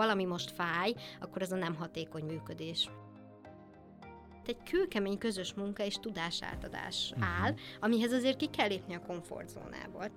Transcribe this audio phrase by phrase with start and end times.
[0.00, 2.90] valami most fáj, akkor ez a nem hatékony működés
[4.46, 7.42] egy kőkemény közös munka és tudásátadás uh-huh.
[7.42, 10.10] áll, amihez azért ki kell lépni a komfortzónából.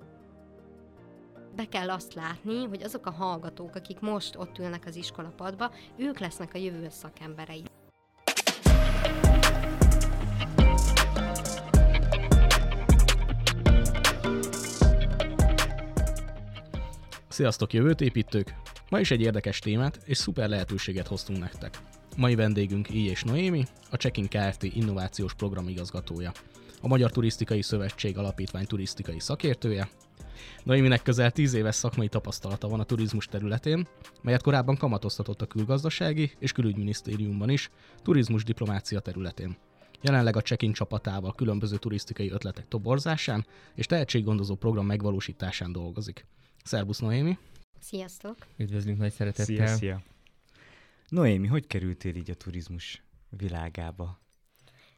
[1.56, 6.20] Be kell azt látni, hogy azok a hallgatók, akik most ott ülnek az iskolapadba, ők
[6.20, 7.64] lesznek a jövő szakemberei.
[17.28, 18.73] Sziasztok jövőt építők!
[18.94, 21.80] Ma is egy érdekes témát és szuper lehetőséget hoztunk nektek.
[22.18, 23.10] Mai vendégünk I.
[23.10, 24.64] és Noémi, a Checking Kft.
[24.64, 26.32] innovációs programigazgatója,
[26.82, 29.90] a Magyar Turisztikai Szövetség Alapítvány turisztikai szakértője.
[30.64, 33.88] Noéminek közel 10 éves szakmai tapasztalata van a turizmus területén,
[34.22, 37.70] melyet korábban kamatoztatott a külgazdasági és külügyminisztériumban is,
[38.04, 39.58] turizmus diplomácia területén.
[40.02, 46.26] Jelenleg a Check-in csapatával különböző turisztikai ötletek toborzásán és tehetséggondozó program megvalósításán dolgozik.
[46.64, 47.38] Szerbusz Noémi!
[47.84, 48.48] Sziasztok!
[48.58, 49.46] Üdvözlünk nagy szeretettel!
[49.46, 50.02] Szia, szia.
[51.10, 54.20] Noémi, hogy kerültél így a turizmus világába?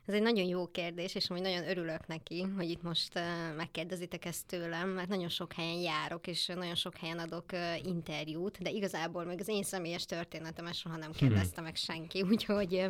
[0.05, 3.19] Ez egy nagyon jó kérdés, és amúgy nagyon örülök neki, hogy itt most
[3.55, 7.45] megkérdezitek ezt tőlem, mert nagyon sok helyen járok, és nagyon sok helyen adok
[7.83, 12.85] interjút, de igazából meg az én személyes történetem soha nem kérdezte meg senki, úgyhogy,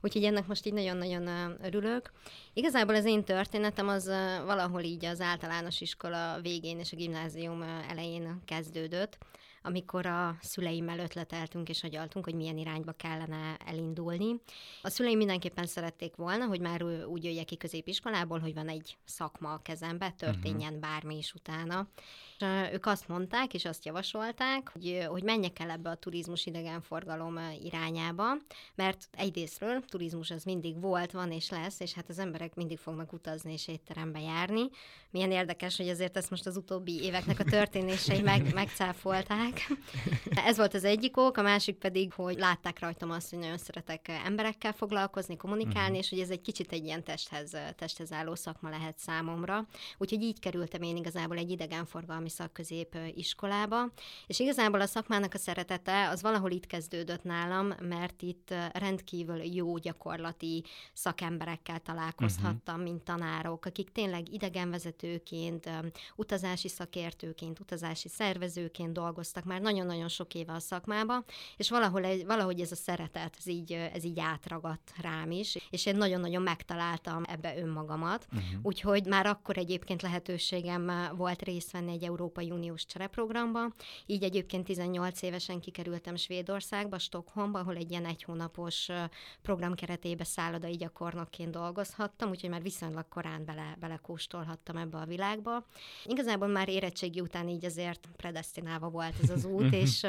[0.00, 2.12] úgyhogy ennek most így nagyon-nagyon örülök.
[2.52, 4.06] Igazából az én történetem az
[4.44, 9.18] valahol így az általános iskola végén és a gimnázium elején kezdődött
[9.62, 14.40] amikor a szüleimmel ötleteltünk és agyaltunk, hogy milyen irányba kellene elindulni.
[14.82, 19.52] A szüleim mindenképpen szerették volna, hogy már úgy jöjjek ki középiskolából, hogy van egy szakma
[19.52, 20.90] a kezembe, történjen uh-huh.
[20.90, 21.88] bármi is utána.
[22.72, 28.24] Ők azt mondták, és azt javasolták, hogy, hogy menjek el ebbe a turizmus idegenforgalom irányába,
[28.74, 33.12] mert egyrésztről turizmus az mindig volt, van és lesz, és hát az emberek mindig fognak
[33.12, 34.62] utazni és étterembe járni.
[35.10, 39.70] Milyen érdekes, hogy azért ezt most az utóbbi éveknek a történései meg, megcáfolták.
[40.46, 44.08] Ez volt az egyik ok, a másik pedig, hogy látták rajtam azt, hogy nagyon szeretek
[44.24, 45.98] emberekkel foglalkozni, kommunikálni, uh-huh.
[45.98, 49.66] és hogy ez egy kicsit egy ilyen testhez, testhez álló szakma lehet számomra.
[49.98, 53.92] Úgyhogy így kerültem én igazából egy idegenforgalmi szakközép iskolába,
[54.26, 59.76] és igazából a szakmának a szeretete az valahol itt kezdődött nálam, mert itt rendkívül jó
[59.76, 62.90] gyakorlati szakemberekkel találkozhattam, uh-huh.
[62.90, 65.70] mint tanárok, akik tényleg idegenvezetőként,
[66.16, 71.24] utazási szakértőként, utazási szervezőként dolgoztak már nagyon-nagyon sok éve a szakmába,
[71.56, 75.86] és valahol egy, valahogy ez a szeretet, ez így, ez így átragadt rám is, és
[75.86, 78.60] én nagyon-nagyon megtaláltam ebbe önmagamat, uh-huh.
[78.62, 83.72] úgyhogy már akkor egyébként lehetőségem volt részt venni egy Európai Uniós csereprogramba.
[84.06, 88.88] Így egyébként 18 évesen kikerültem Svédországba, Stockholmba, ahol egy ilyen egy hónapos
[89.42, 95.64] program keretében szállodai gyakornokként dolgozhattam, úgyhogy már viszonylag korán bele, belekóstolhattam ebbe a világba.
[96.04, 100.06] Igazából már érettségi után így azért predestinálva volt ez az út, és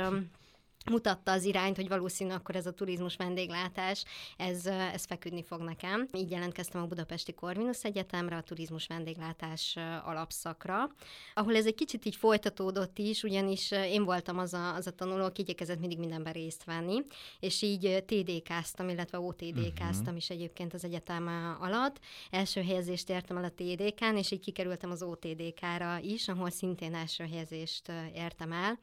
[0.89, 4.03] mutatta az irányt, hogy valószínű akkor ez a turizmus vendéglátás,
[4.37, 6.09] ez, ez feküdni fog nekem.
[6.13, 10.89] Így jelentkeztem a Budapesti Corvinus Egyetemre, a turizmus vendéglátás alapszakra,
[11.33, 15.23] ahol ez egy kicsit így folytatódott is, ugyanis én voltam az a, az a tanuló,
[15.23, 17.01] aki igyekezett mindig mindenben részt venni,
[17.39, 20.15] és így TDK-ztam, illetve OTDK-ztam uh-huh.
[20.15, 21.27] is egyébként az egyetem
[21.59, 21.99] alatt.
[22.29, 27.23] Első helyezést értem el a TDK-n, és így kikerültem az OTDK-ra is, ahol szintén első
[27.23, 28.79] helyezést értem el.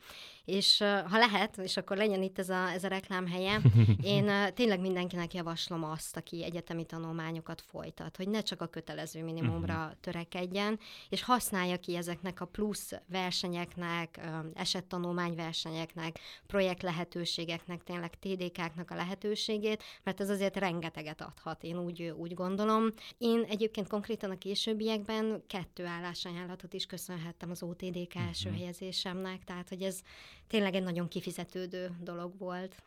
[0.48, 3.60] És ha lehet, és akkor legyen itt ez a, ez a reklám helye.
[4.03, 9.75] Én tényleg mindenkinek javaslom azt, aki egyetemi tanulmányokat folytat, hogy ne csak a kötelező minimumra
[9.75, 9.92] uh-huh.
[10.00, 10.78] törekedjen,
[11.09, 14.20] és használja ki ezeknek a plusz versenyeknek,
[14.54, 22.34] esettanulmányversenyeknek, projekt lehetőségeknek, tényleg TDK-knak a lehetőségét, mert ez azért rengeteget adhat, én úgy, úgy
[22.34, 22.92] gondolom.
[23.19, 28.59] Én egyébként konkrétan a későbbiekben kettő állásajánlatot is köszönhettem az OTDK első mhm.
[28.59, 30.00] helyezésemnek, tehát hogy ez
[30.48, 32.82] tényleg egy nagyon kifizetődő dolog volt.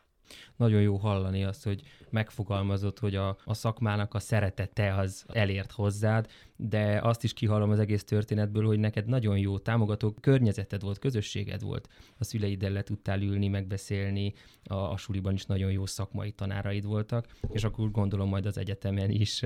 [0.55, 6.27] Nagyon jó hallani azt, hogy megfogalmazott, hogy a, a szakmának a szeretete az elért hozzád,
[6.55, 11.61] de azt is kihallom az egész történetből, hogy neked nagyon jó támogató környezeted volt, közösséged
[11.61, 11.87] volt.
[12.17, 14.34] A szüleiddel le tudtál ülni, megbeszélni,
[14.64, 19.09] a, a suliban is nagyon jó szakmai tanáraid voltak, és akkor gondolom majd az egyetemen
[19.09, 19.43] is,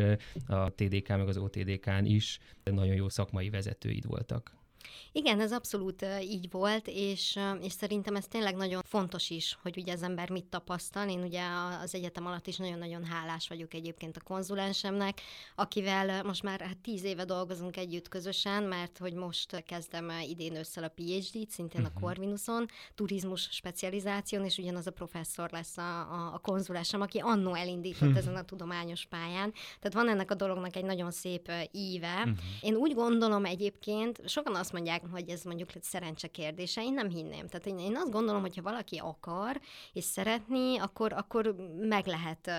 [0.48, 4.64] a TDK meg az OTDK-n is nagyon jó szakmai vezetőid voltak.
[5.12, 9.94] Igen, ez abszolút így volt, és, és szerintem ez tényleg nagyon fontos is, hogy ugye
[9.94, 11.10] az ember mit tapasztal.
[11.10, 11.42] Én ugye
[11.82, 15.22] az egyetem alatt is nagyon-nagyon hálás vagyok egyébként a konzulensemnek,
[15.56, 20.82] akivel most már hát tíz éve dolgozunk együtt közösen, mert hogy most kezdem idén össze
[20.82, 21.86] a PhD-t, szintén uh-huh.
[21.86, 22.04] a mhm.
[22.04, 22.66] Corvinuson,
[22.96, 28.18] turizmus specializáción, és ugyanaz a professzor lesz a, a, a konzulásem, aki annó elindított uh-huh.
[28.22, 29.54] ezen a tudományos pályán.
[29.80, 32.16] Tehát van ennek a dolognak egy nagyon szép íve.
[32.18, 32.38] Uh-huh.
[32.62, 37.48] Én úgy gondolom egyébként, sokan azt mondják, hogy ez mondjuk szerencse kérdése, én nem hinném.
[37.48, 39.60] Tehát én, én azt gondolom, hogy ha valaki aki akar
[39.94, 42.52] és szeretni, akkor, akkor meg lehet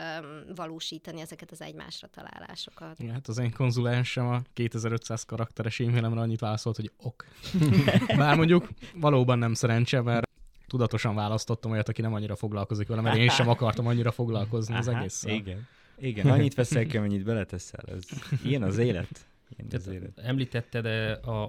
[0.55, 2.99] valósítani ezeket az egymásra találásokat.
[2.99, 7.25] Ja, hát az én konzulensem a 2500 karakteres e-mailemre annyit válaszolt, hogy ok.
[8.17, 10.29] Bár mondjuk valóban nem szerencse, mert
[10.67, 14.83] tudatosan választottam olyat, aki nem annyira foglalkozik vele, mert én sem akartam annyira foglalkozni Aha,
[14.83, 15.25] az egész.
[15.25, 15.69] Igen.
[15.99, 17.85] Igen, annyit veszel ki, amennyit beleteszel.
[17.87, 18.03] Ez
[18.43, 19.27] ilyen az élet.
[19.49, 20.19] Ilyen az élet.
[20.19, 20.87] Említetted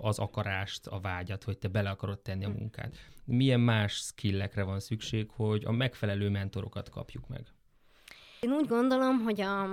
[0.02, 2.96] az akarást, a vágyat, hogy te bele akarod tenni a munkát.
[3.26, 7.46] Milyen más skillekre van szükség, hogy a megfelelő mentorokat kapjuk meg?
[8.42, 9.68] Én úgy gondolom, hogy a,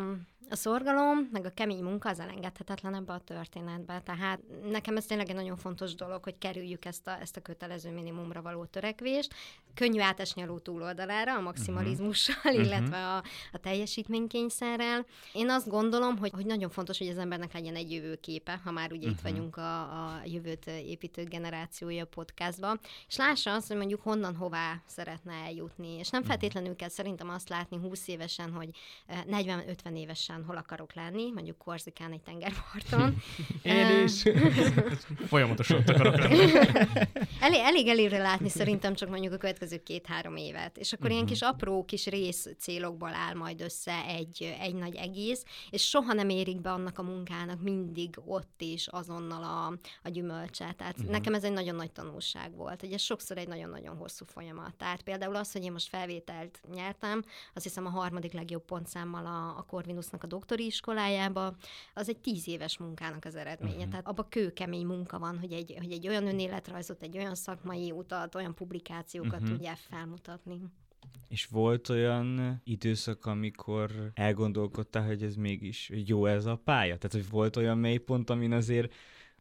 [0.50, 4.00] a szorgalom, meg a kemény munka az elengedhetetlen ebbe a történetbe.
[4.04, 7.90] Tehát nekem ez tényleg egy nagyon fontos dolog, hogy kerüljük ezt a, ezt a kötelező
[7.90, 9.34] minimumra való törekvést.
[9.74, 12.64] Könnyű átesni a ló túloldalára, a maximalizmussal, uh-huh.
[12.64, 13.16] illetve a,
[13.52, 15.06] a teljesítménykényszerrel.
[15.32, 18.92] Én azt gondolom, hogy, hogy nagyon fontos, hogy az embernek legyen egy jövőképe, ha már
[18.92, 19.12] ugye uh-huh.
[19.12, 19.32] itt mhm.
[19.32, 25.32] vagyunk a, a jövőt építő generációja podcastban, és lássa azt, hogy mondjuk honnan hová szeretne
[25.32, 25.98] eljutni.
[25.98, 26.30] És nem mhm.
[26.30, 28.70] feltétlenül kell szerintem azt látni 20 évesen, hogy
[29.08, 33.16] 40-50 eh, évesen pontosan hol akarok lenni, mondjuk Korzikán egy tengerparton.
[33.62, 34.22] Én is.
[35.30, 36.52] Folyamatosan ott akarok lenni.
[37.40, 40.78] elég, elég előre látni szerintem csak mondjuk a következő két-három évet.
[40.78, 41.10] És akkor uh-huh.
[41.10, 41.32] ilyen mhm.
[41.32, 46.28] kis apró kis rész célokból áll majd össze egy, egy nagy egész, és soha nem
[46.28, 50.74] érik be annak a munkának mindig ott is azonnal a, a gyümölcse.
[50.76, 51.10] Tehát uh-huh.
[51.10, 54.74] nekem ez egy nagyon nagy tanulság volt, hogy ez sokszor egy nagyon-nagyon hosszú folyamat.
[54.74, 57.22] Tehát például az, hogy én most felvételt nyertem,
[57.54, 61.56] azt hiszem a harmadik legjobb pontszámmal a, a Corvinusnak a doktori iskolájába,
[61.94, 63.74] az egy tíz éves munkának az eredménye.
[63.74, 63.90] Uh-huh.
[63.90, 68.34] Tehát abban kőkemény munka van, hogy egy, hogy egy olyan önéletrajzot, egy olyan szakmai utat,
[68.34, 69.48] olyan publikációkat uh-huh.
[69.48, 70.60] tudják felmutatni.
[71.28, 76.96] És volt olyan időszak, amikor elgondolkodtál, hogy ez mégis jó ez a pálya?
[76.96, 78.92] Tehát, hogy volt olyan mélypont, amin azért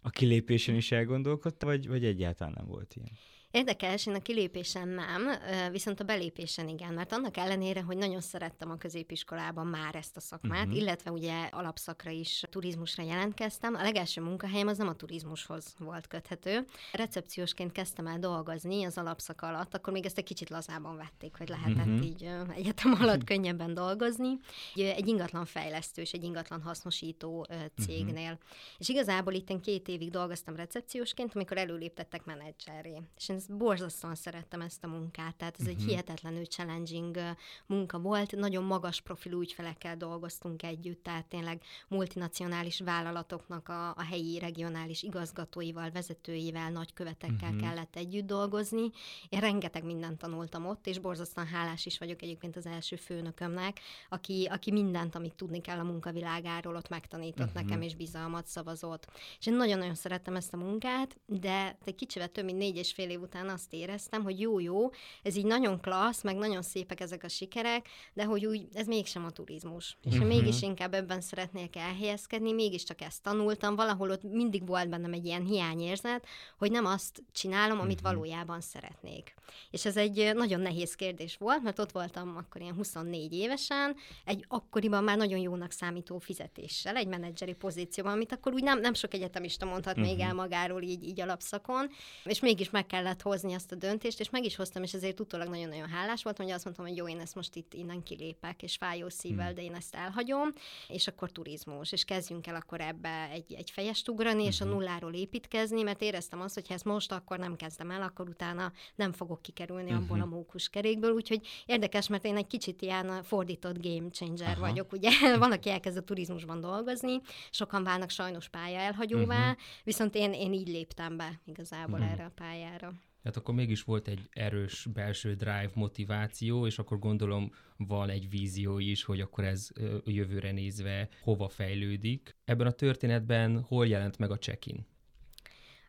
[0.02, 3.12] a kilépésen is elgondolkodtál, vagy, vagy egyáltalán nem volt ilyen?
[3.54, 5.30] Érdekes, én a kilépésen nem,
[5.72, 10.20] viszont a belépésen igen, mert annak ellenére, hogy nagyon szerettem a középiskolában már ezt a
[10.20, 10.82] szakmát, uh-huh.
[10.82, 16.66] illetve ugye alapszakra is turizmusra jelentkeztem, a legelső munkahelyem az nem a turizmushoz volt köthető.
[16.92, 21.50] Recepciósként kezdtem el dolgozni az alapszak alatt, akkor még ezt egy kicsit lazában vették, hogy
[21.50, 22.06] lehetett uh-huh.
[22.06, 24.38] így egyetem alatt könnyebben dolgozni.
[24.76, 27.48] Egy ingatlan fejlesztő és egy ingatlan hasznosító
[27.86, 28.32] cégnél.
[28.32, 28.40] Uh-huh.
[28.78, 33.02] És igazából itt két évig dolgoztam recepciósként, amikor előléptettek menedzseré.
[33.18, 35.76] És én ezt borzasztóan szerettem ezt a munkát, tehát ez uh-huh.
[35.76, 35.90] egy mhm.
[35.90, 37.18] hihetetlenül challenging
[37.66, 44.40] munka volt, nagyon magas profilú ügyfelekkel dolgoztunk együtt, tehát tényleg multinacionális vállalatoknak a, a helyi
[44.40, 47.62] regionális igazgatóival, vezetőivel, nagykövetekkel uh-huh.
[47.62, 48.90] kellett együtt dolgozni.
[49.30, 53.80] Én rengeteg mindent tanultam ott, és borzasztóan hálás is vagyok egyébként az első főnökömnek,
[54.10, 57.64] aki, aki mindent, amit tudni kell a munkavilágáról, ott megtanított uh-huh.
[57.64, 59.08] nekem, és bizalmat szavazott.
[59.40, 63.10] És én nagyon-nagyon szerettem ezt a munkát, de egy kicsivel több mint négy és fél
[63.10, 64.92] év után azt éreztem, hogy jó-jó,
[65.24, 69.26] ez így nagyon klassz, meg nagyon szépek ezek a sikerek, de hogy úgy ez mégsem
[69.26, 69.98] a turizmus.
[70.04, 70.28] És uh-huh.
[70.28, 75.46] mégis inkább ebben szeretnék elhelyezkedni, mégiscsak ezt tanultam, valahol ott mindig volt bennem egy ilyen
[75.46, 76.26] hiányérzet,
[76.58, 78.12] hogy nem azt csinálom, amit uh-huh.
[78.12, 79.34] valójában szeretnék.
[79.72, 83.96] És ez egy nagyon nehéz kérdés volt, mert ott voltam akkor ilyen 24 évesen,
[84.26, 88.94] egy akkoriban már nagyon jónak számító fizetéssel, egy menedzseri pozícióban, amit akkor úgy nem, nem
[88.94, 90.10] sok egyetemista mondhat uh-huh.
[90.12, 91.90] még el magáról így, így alapszakon,
[92.24, 95.48] és mégis meg kellett hozni ezt a döntést, és meg is hoztam, és ezért utólag
[95.48, 98.76] nagyon-nagyon hálás voltam, hogy azt mondtam, hogy jó, én ezt most itt innen kilépek, és
[98.76, 99.56] fájó szívvel, hmm.
[99.56, 100.50] de én ezt elhagyom,
[100.88, 104.48] és akkor turizmus, és kezdjünk el akkor ebbe egy, egy fejest ugrani, uh-huh.
[104.48, 104.74] és a mhm.
[104.74, 108.72] nulláról építkezni, mert éreztem azt, hogy ha ezt most akkor nem kezdem el, akkor utána
[108.96, 110.04] nem fogok kikerülni uh-huh.
[110.04, 114.60] abból a mókus kerékből, úgyhogy érdekes, mert én egy kicsit ilyen fordított game changer Aha.
[114.60, 119.62] vagyok, ugye van, aki elkezd a turizmusban dolgozni, sokan válnak sajnos pálya elhagyóvá, uh-huh.
[119.84, 122.14] viszont én, én így léptem be igazából uh-huh.
[122.14, 122.94] erre a pályára.
[123.24, 128.80] Tehát akkor mégis volt egy erős belső drive, motiváció, és akkor gondolom van egy vízió
[128.80, 129.70] is, hogy akkor ez
[130.06, 132.36] jövőre nézve hova fejlődik.
[132.46, 134.86] Ebben a történetben hol jelent meg a check-in?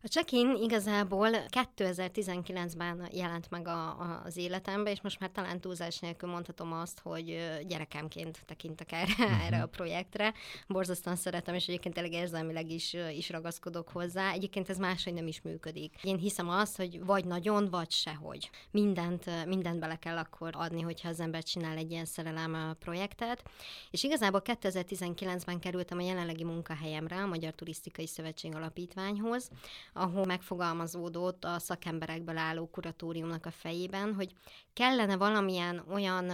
[0.04, 5.98] A check-in igazából 2019-ben jelent meg a, a, az életembe, és most már talán túlzás
[5.98, 9.46] nélkül mondhatom azt, hogy gyerekemként tekintek erre, uh-huh.
[9.46, 10.34] erre a projektre.
[10.68, 14.32] Borzasztóan szeretem, és egyébként tényleg érzelmileg is, is ragaszkodok hozzá.
[14.32, 15.94] Egyébként ez máshogy nem is működik.
[16.02, 18.50] Én hiszem azt, hogy vagy nagyon, vagy sehogy.
[18.70, 23.42] Mindent, mindent bele kell akkor adni, hogyha az ember csinál egy ilyen szerelem projektet.
[23.90, 29.50] És igazából 2019-ben kerültem a jelenlegi munkahelyemre, a Magyar Turisztikai Szövetség Alapítványhoz,
[29.94, 34.32] ahol megfogalmazódott a szakemberekből álló kuratóriumnak a fejében, hogy
[34.72, 36.30] kellene valamilyen olyan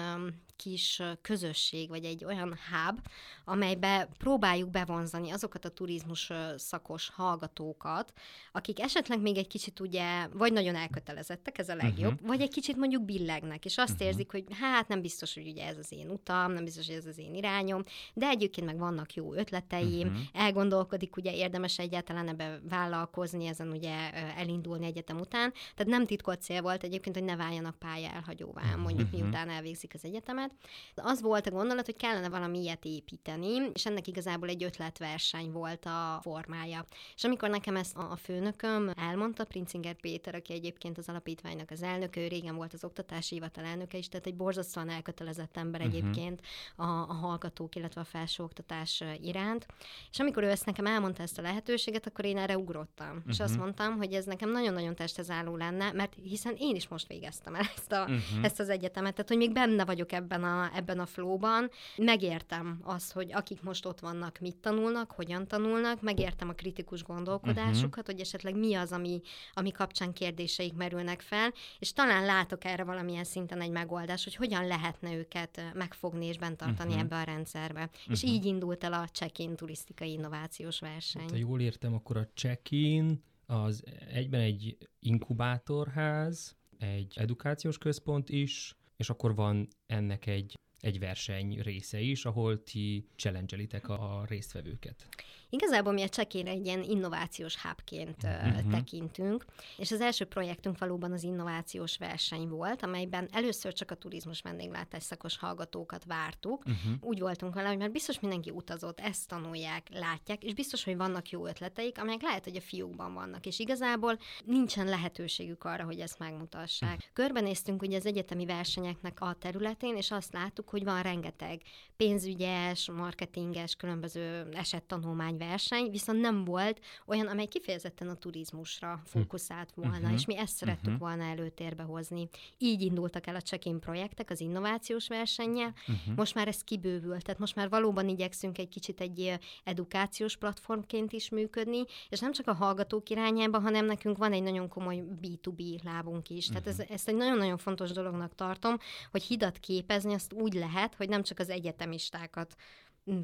[0.63, 3.01] kis közösség, vagy egy olyan hub,
[3.45, 8.13] amelybe próbáljuk bevonzani azokat a turizmus szakos hallgatókat,
[8.53, 12.29] akik esetleg még egy kicsit ugye, vagy nagyon elkötelezettek, ez a legjobb, uh-huh.
[12.29, 14.07] vagy egy kicsit mondjuk billegnek, és azt uh-huh.
[14.07, 17.07] érzik, hogy hát nem biztos, hogy ugye ez az én utam, nem biztos, hogy ez
[17.07, 20.23] az én irányom, de egyébként meg vannak jó ötleteim, uh-huh.
[20.33, 25.53] elgondolkodik, ugye érdemes egyáltalán ebbe vállalkozni, ezen ugye elindulni egyetem után.
[25.53, 29.21] Tehát nem titkolt cél volt egyébként, hogy ne váljanak pálya elhagyóvá, mondjuk uh-huh.
[29.21, 30.50] miután elvégzik az egyetemet.
[30.95, 35.85] Az volt a gondolat, hogy kellene valami ilyet építeni, és ennek igazából egy ötletverseny volt
[35.85, 36.85] a formája.
[37.15, 42.21] És amikor nekem ezt a főnököm elmondta, Princinger Péter, aki egyébként az alapítványnak az elnöke,
[42.21, 45.97] ő régen volt az oktatási hivatal elnöke is, tehát egy borzasztóan elkötelezett ember uh-huh.
[45.97, 46.41] egyébként
[46.77, 49.67] a, a hallgatók, illetve a felsőoktatás iránt.
[50.11, 53.09] És amikor ő ezt nekem elmondta ezt a lehetőséget, akkor én erre ugrottam.
[53.17, 53.23] Uh-huh.
[53.29, 57.07] És azt mondtam, hogy ez nekem nagyon-nagyon testhez álló lenne, mert hiszen én is most
[57.07, 58.45] végeztem el ezt, a, uh-huh.
[58.45, 63.13] ezt az egyetemet, tehát hogy még benne vagyok ebben a, ebben a flóban, megértem azt,
[63.13, 68.05] hogy akik most ott vannak, mit tanulnak, hogyan tanulnak, megértem a kritikus gondolkodásukat, uh-huh.
[68.05, 69.21] hogy esetleg mi az, ami,
[69.53, 74.67] ami kapcsán kérdéseik merülnek fel, és talán látok erre valamilyen szinten egy megoldás, hogy hogyan
[74.67, 77.05] lehetne őket megfogni és bent tartani uh-huh.
[77.05, 77.83] ebbe a rendszerbe.
[77.83, 78.13] Uh-huh.
[78.13, 81.23] És így indult el a check-in turisztikai innovációs verseny.
[81.23, 83.83] Hát, ha jól értem, akkor a check-in az
[84.13, 92.01] egyben egy inkubátorház, egy edukációs központ is, és akkor van ennek egy, egy verseny része
[92.01, 95.09] is, ahol ti challenge a résztvevőket.
[95.51, 98.71] Igazából mi a csekére egy ilyen innovációs hubként uh-huh.
[98.71, 99.45] tekintünk,
[99.77, 105.03] és az első projektünk valóban az innovációs verseny volt, amelyben először csak a turizmus vendéglátás
[105.03, 106.65] szakos hallgatókat vártuk.
[106.65, 106.93] Uh-huh.
[107.01, 111.31] Úgy voltunk vele, hogy már biztos mindenki utazott, ezt tanulják, látják, és biztos, hogy vannak
[111.31, 116.19] jó ötleteik, amelyek lehet, hogy a fiúkban vannak, és igazából nincsen lehetőségük arra, hogy ezt
[116.19, 116.97] megmutassák.
[116.97, 117.13] Uh-huh.
[117.13, 121.63] Körbenéztünk ugye az egyetemi versenyeknek a területén, és azt láttuk, hogy van rengeteg
[121.97, 129.97] pénzügyes, marketinges, különböző esettanulmány verseny, viszont nem volt olyan, amely kifejezetten a turizmusra fókuszált volna,
[129.97, 130.13] uh-huh.
[130.13, 131.01] és mi ezt szerettük uh-huh.
[131.01, 132.29] volna előtérbe hozni.
[132.59, 136.17] Így indultak el a check-in projektek az innovációs versennyel, uh-huh.
[136.17, 141.29] most már ez kibővült, tehát most már valóban igyekszünk egy kicsit egy edukációs platformként is
[141.29, 146.31] működni, és nem csak a hallgatók irányába, hanem nekünk van egy nagyon komoly B2B lábunk
[146.31, 146.47] is.
[146.47, 148.77] Tehát ez, ezt egy nagyon-nagyon fontos dolognak tartom,
[149.11, 152.57] hogy hidat képezni azt úgy lehet, hogy nem csak az egyetemistákat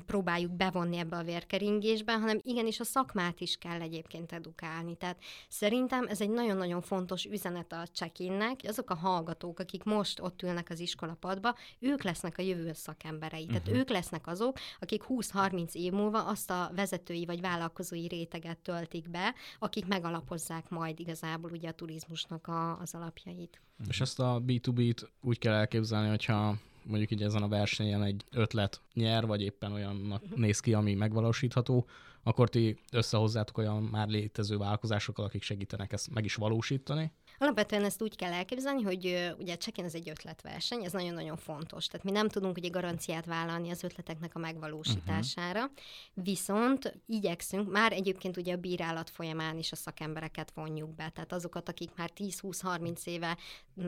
[0.07, 4.97] próbáljuk bevonni ebbe a vérkeringésbe, hanem igenis a szakmát is kell egyébként edukálni.
[4.97, 10.43] Tehát szerintem ez egy nagyon-nagyon fontos üzenet a check-innek, azok a hallgatók, akik most ott
[10.43, 13.43] ülnek az iskolapadba, ők lesznek a jövő szakemberei.
[13.43, 13.57] Uh-huh.
[13.57, 13.79] Tehát mhm.
[13.79, 19.35] ők lesznek azok, akik 20-30 év múlva azt a vezetői vagy vállalkozói réteget töltik be,
[19.59, 23.61] akik megalapozzák majd igazából ugye a turizmusnak a, az alapjait.
[23.89, 26.57] És ezt a B2B-t úgy kell elképzelni, hogyha
[26.87, 30.41] mondjuk így ezen a versenyen egy ötlet nyer, vagy éppen olyannak mhm.
[30.41, 31.87] néz ki, ami megvalósítható,
[32.23, 38.03] akkor ti összehozzátok olyan már létező vállalkozásokkal, akik segítenek ezt meg is valósítani, Alapvetően ezt
[38.03, 41.87] úgy kell elképzelni, hogy ugye check ez egy ötletverseny, ez nagyon-nagyon fontos.
[41.87, 46.25] Tehát mi nem tudunk ugye garanciát vállalni az ötleteknek a megvalósítására, uh-huh.
[46.25, 51.69] viszont igyekszünk, már egyébként ugye a bírálat folyamán is a szakembereket vonjuk be, tehát azokat,
[51.69, 53.37] akik már 10-20-30 éve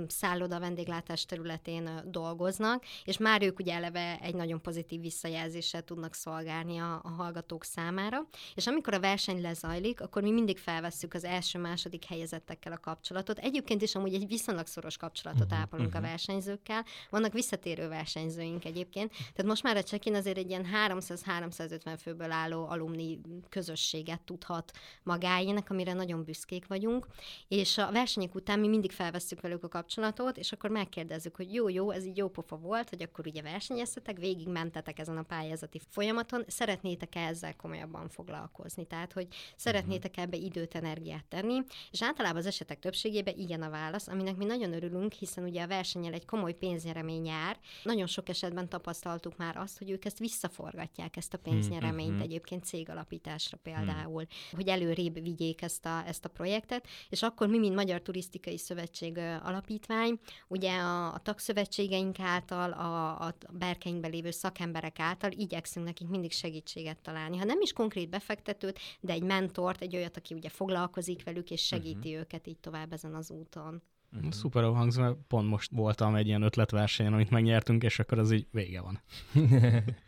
[0.07, 6.79] szálloda vendéglátás területén dolgoznak, és már ők ugye eleve egy nagyon pozitív visszajelzéssel tudnak szolgálni
[6.79, 12.05] a, a hallgatók számára, és amikor a verseny lezajlik, akkor mi mindig felvesszük az első-második
[12.05, 13.45] helyezettekkel a kapcsolatot, kapcsolatot.
[13.45, 16.05] Egyébként is amúgy egy viszonylag szoros kapcsolatot uh-huh, ápolunk uh-huh.
[16.05, 16.85] a versenyzőkkel.
[17.11, 19.11] Vannak visszatérő versenyzőink egyébként.
[19.11, 25.71] Tehát most már a Csekin azért egy ilyen 300-350 főből álló alumni közösséget tudhat magáének,
[25.71, 27.07] amire nagyon büszkék vagyunk.
[27.49, 31.69] És a versenyek után mi mindig felvesszük velük a kapcsolatot, és akkor megkérdezzük, hogy jó,
[31.69, 35.81] jó, ez így jó pofa volt, hogy akkor ugye versenyeztetek, végig mentetek ezen a pályázati
[35.89, 38.87] folyamaton, szeretnétek -e ezzel komolyabban foglalkozni?
[38.87, 39.27] Tehát, hogy
[39.57, 44.37] szeretnétek ebbe időt, energiát tenni, és általában az esetek többségében lényegében igen a válasz, aminek
[44.37, 47.59] mi nagyon örülünk, hiszen ugye a versenyel egy komoly pénznyeremény jár.
[47.83, 52.21] Nagyon sok esetben tapasztaltuk már azt, hogy ők ezt visszaforgatják, ezt a pénznyereményt mm-hmm.
[52.21, 54.57] egyébként cégalapításra például, mm.
[54.57, 59.19] hogy előrébb vigyék ezt a, ezt a projektet, és akkor mi, mint Magyar Turisztikai Szövetség
[59.43, 60.19] alapítvány,
[60.49, 66.99] ugye a, a tagszövetségeink által, a, a berkeinkben lévő szakemberek által igyekszünk nekik mindig segítséget
[67.03, 67.37] találni.
[67.37, 71.67] Ha nem is konkrét befektetőt, de egy mentort, egy olyat, aki ugye foglalkozik velük, és
[71.67, 72.21] segíti uh-huh.
[72.21, 73.83] őket így tovább ezen az úton.
[74.17, 74.31] Uh-huh.
[74.31, 78.47] Szuper hangzik, mert pont most voltam egy ilyen ötletversenyen, amit megnyertünk, és akkor az így
[78.51, 79.01] vége van.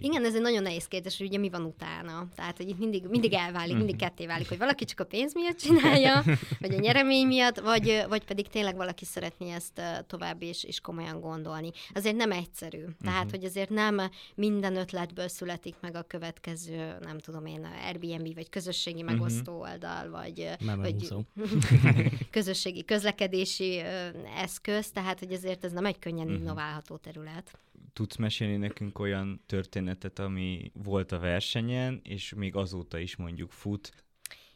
[0.00, 2.28] Igen, ez egy nagyon nehéz kérdés, hogy ugye mi van utána.
[2.34, 4.04] Tehát, hogy itt mindig, mindig elválik, mindig Mhm.
[4.04, 6.22] ketté válik, hogy valaki csak a pénz miatt csinálja,
[6.60, 11.20] vagy a nyeremény miatt, vagy, vagy pedig tényleg valaki szeretné ezt tovább és, és komolyan
[11.20, 11.70] gondolni.
[11.94, 12.84] Azért nem egyszerű.
[13.04, 13.34] Tehát, Mhm.
[13.34, 14.00] hogy azért nem
[14.34, 19.12] minden ötletből születik meg a következő, nem tudom én, Airbnb, vagy közösségi Mhm.
[19.12, 21.08] megosztó oldal, vagy, vagy
[22.30, 23.82] közösségi közlekedési
[24.36, 26.36] eszköz, tehát, hogy azért ez nem egy könnyen Mhm.
[26.36, 27.58] innoválható terület.
[27.92, 34.04] Tudsz mesélni nekünk olyan történetet, ami volt a versenyen, és még azóta is mondjuk fut,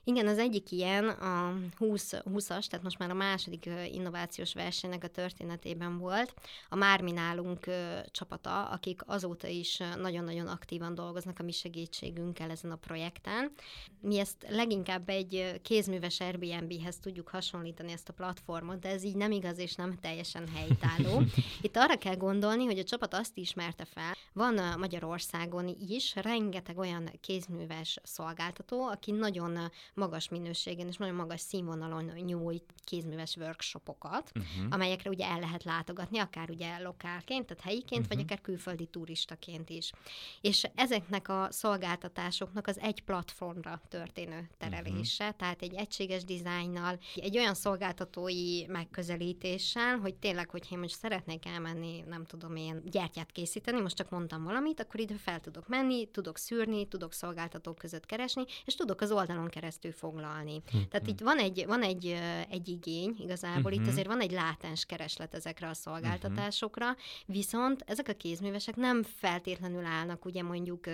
[0.05, 5.09] Igen, az egyik ilyen a 20, 20-as, tehát most már a második innovációs versenynek a
[5.09, 6.35] történetében volt.
[6.69, 7.67] A Mármi nálunk
[8.11, 13.53] csapata, akik azóta is nagyon-nagyon aktívan dolgoznak a mi segítségünkkel ezen a projekten.
[14.01, 19.31] Mi ezt leginkább egy kézműves Airbnb-hez tudjuk hasonlítani ezt a platformot, de ez így nem
[19.31, 21.23] igaz és nem teljesen helytálló.
[21.61, 27.11] Itt arra kell gondolni, hogy a csapat azt ismerte fel, van Magyarországon is rengeteg olyan
[27.21, 29.59] kézműves szolgáltató, aki nagyon
[29.95, 34.67] magas minőségen és nagyon magas színvonalon nyújt kézműves workshopokat, uh-huh.
[34.71, 38.17] amelyekre ugye el lehet látogatni, akár ugye lokálként, tehát helyiként, uh-huh.
[38.17, 39.93] vagy akár külföldi turistaként is.
[40.41, 45.39] És ezeknek a szolgáltatásoknak az egy platformra történő terelése, uh-huh.
[45.39, 52.01] tehát egy egységes dizájnnal, egy olyan szolgáltatói megközelítéssel, hogy tényleg, hogyha én most szeretnék elmenni,
[52.07, 56.39] nem tudom én, gyertyát készíteni, most csak mondtam valamit, akkor ide fel tudok menni, tudok
[56.39, 60.63] szűrni, tudok szolgáltatók között keresni, és tudok az oldalon keresztül foglalni.
[60.67, 60.89] Uh-huh.
[60.89, 62.17] Tehát itt van egy, van egy,
[62.51, 63.83] egy igény, igazából uh-huh.
[63.87, 66.97] itt azért van egy látens kereslet ezekre a szolgáltatásokra,
[67.27, 70.87] viszont ezek a kézművesek nem feltétlenül állnak ugye mondjuk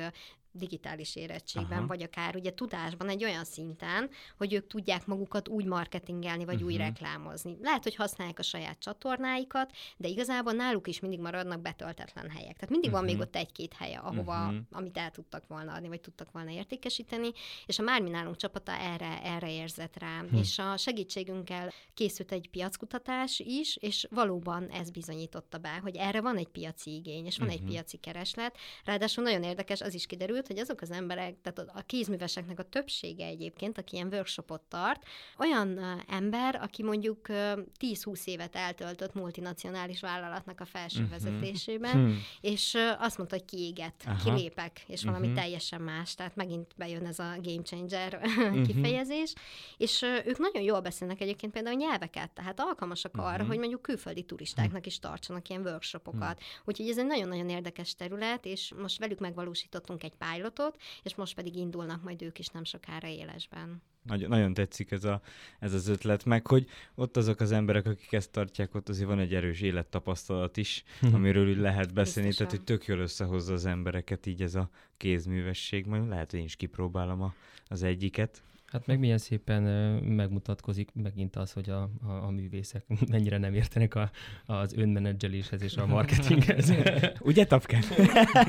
[0.59, 1.87] digitális érettségben, Aha.
[1.87, 6.71] vagy akár ugye tudásban egy olyan szinten, hogy ők tudják magukat úgy marketingelni, vagy uh-huh.
[6.71, 7.57] úgy reklámozni.
[7.63, 12.55] Lehet, hogy használják a saját csatornáikat, de igazából náluk is mindig maradnak betöltetlen helyek.
[12.55, 13.07] Tehát mindig uh-huh.
[13.07, 14.49] van még ott egy-két helye, ahova, Mhm.
[14.49, 14.67] uh-huh.
[14.71, 17.31] amit el tudtak volna adni, vagy tudtak volna értékesíteni,
[17.67, 20.21] és a Mármi nálunk csapata erre, erre érzett rá.
[20.23, 20.39] Uh-huh.
[20.41, 26.37] És a segítségünkkel készült egy piackutatás is, és valóban ez bizonyította be, hogy erre van
[26.37, 27.63] egy piaci igény, és van uh-huh.
[27.63, 28.57] egy piaci kereslet.
[28.85, 33.27] Ráadásul nagyon érdekes, az is kiderült, hogy azok az emberek, tehát a kézműveseknek a többsége
[33.27, 35.03] egyébként, aki ilyen workshopot tart,
[35.39, 35.79] olyan
[36.09, 41.11] ember, aki mondjuk ö, 10-20 évet eltöltött multinacionális vállalatnak a felső Mhm.
[41.11, 42.19] vezetésében, Hmm.
[42.41, 44.25] és azt mondta, hogy kiégett, Aha.
[44.25, 45.37] kilépek, és valami Mhm.
[45.37, 48.21] teljesen más, tehát megint bejön ez a game changer
[48.67, 49.33] kifejezés,
[49.77, 54.87] és ők nagyon jól beszélnek egyébként például nyelveket, tehát alkalmasak arra, hogy mondjuk külföldi turistáknak
[54.87, 56.43] is tartsanak ilyen workshopokat.
[56.65, 61.57] Úgyhogy ez egy nagyon-nagyon érdekes terület, és most velük megvalósítottunk egy pilotot, és most pedig
[61.57, 63.83] indulnak majd ők is nem sokára élesben.
[64.03, 65.21] Nagyon, nagyon tetszik ez, a,
[65.59, 69.19] ez az ötlet, meg hogy ott azok az emberek, akik ezt tartják, ott azért van
[69.19, 72.79] egy erős élettapasztalat is, amiről úgy lehet beszélni, tehát hogy Biztosan.
[72.79, 77.23] tök jól összehozza az embereket így ez a kézművesség, majd lehet, hogy én is kipróbálom
[77.23, 77.35] a,
[77.69, 78.43] az egyiket.
[78.73, 79.63] Hát meg milyen szépen
[80.03, 84.11] megmutatkozik megint az, hogy a, a, a művészek mennyire nem értenek a,
[84.47, 86.73] az önmenedzseléshez és a marketinghez.
[87.21, 87.83] Ugye, Tapkán?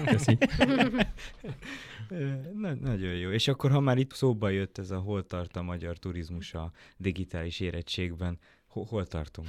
[0.06, 0.38] Köszi.
[2.62, 3.30] Na, nagyon jó.
[3.30, 6.72] És akkor, ha már itt szóba jött ez a hol tart a magyar turizmus a
[6.98, 9.48] digitális érettségben, hol, hol tartunk?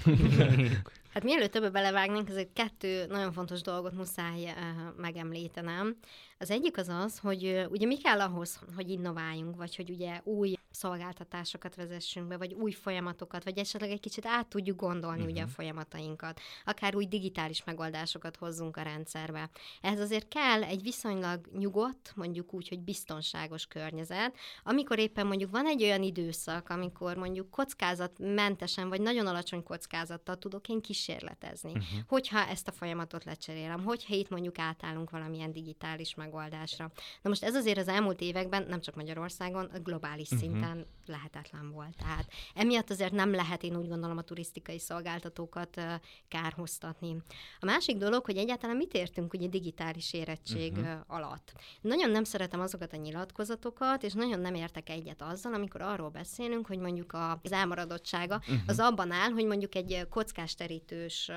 [1.13, 4.53] Hát mielőtt ebbe belevágnánk, ezek kettő nagyon fontos dolgot muszáj uh,
[4.97, 5.97] megemlítenem.
[6.39, 10.21] Az egyik az az, hogy uh, ugye mi kell ahhoz, hogy innováljunk, vagy hogy ugye
[10.25, 15.33] új szolgáltatásokat vezessünk be, vagy új folyamatokat, vagy esetleg egy kicsit át tudjuk gondolni uh-huh.
[15.33, 19.51] ugye a folyamatainkat, akár új digitális megoldásokat hozzunk a rendszerbe.
[19.81, 25.67] Ehhez azért kell egy viszonylag nyugodt, mondjuk úgy, hogy biztonságos környezet, amikor éppen mondjuk van
[25.67, 31.71] egy olyan időszak, amikor mondjuk kockázatmentesen, vagy nagyon alacsony kockázattal tudok én kísérletezni.
[31.71, 31.85] Uh-huh.
[32.07, 36.91] Hogyha ezt a folyamatot lecserélem, hogyha itt mondjuk átállunk valamilyen digitális megoldásra.
[37.23, 40.39] Na most ez azért az elmúlt években, nem csak Magyarországon, a globális uh-huh.
[40.41, 40.60] szinten
[41.07, 41.97] lehetetlen volt.
[41.97, 45.81] Tehát emiatt azért nem lehet, én úgy gondolom, a turisztikai szolgáltatókat
[46.29, 47.17] kárhoztatni.
[47.61, 51.01] A másik dolog, hogy egyáltalán mit értünk ugye digitális érettség uh-huh.
[51.07, 51.53] alatt.
[51.81, 56.67] Nagyon nem szeretem azokat a nyilatkozatokat, és nagyon nem értek egyet azzal, amikor arról beszélünk,
[56.67, 58.59] hogy mondjuk az elmaradottsága uh-huh.
[58.67, 61.31] az abban áll, hogy mondjuk egy kockásterítős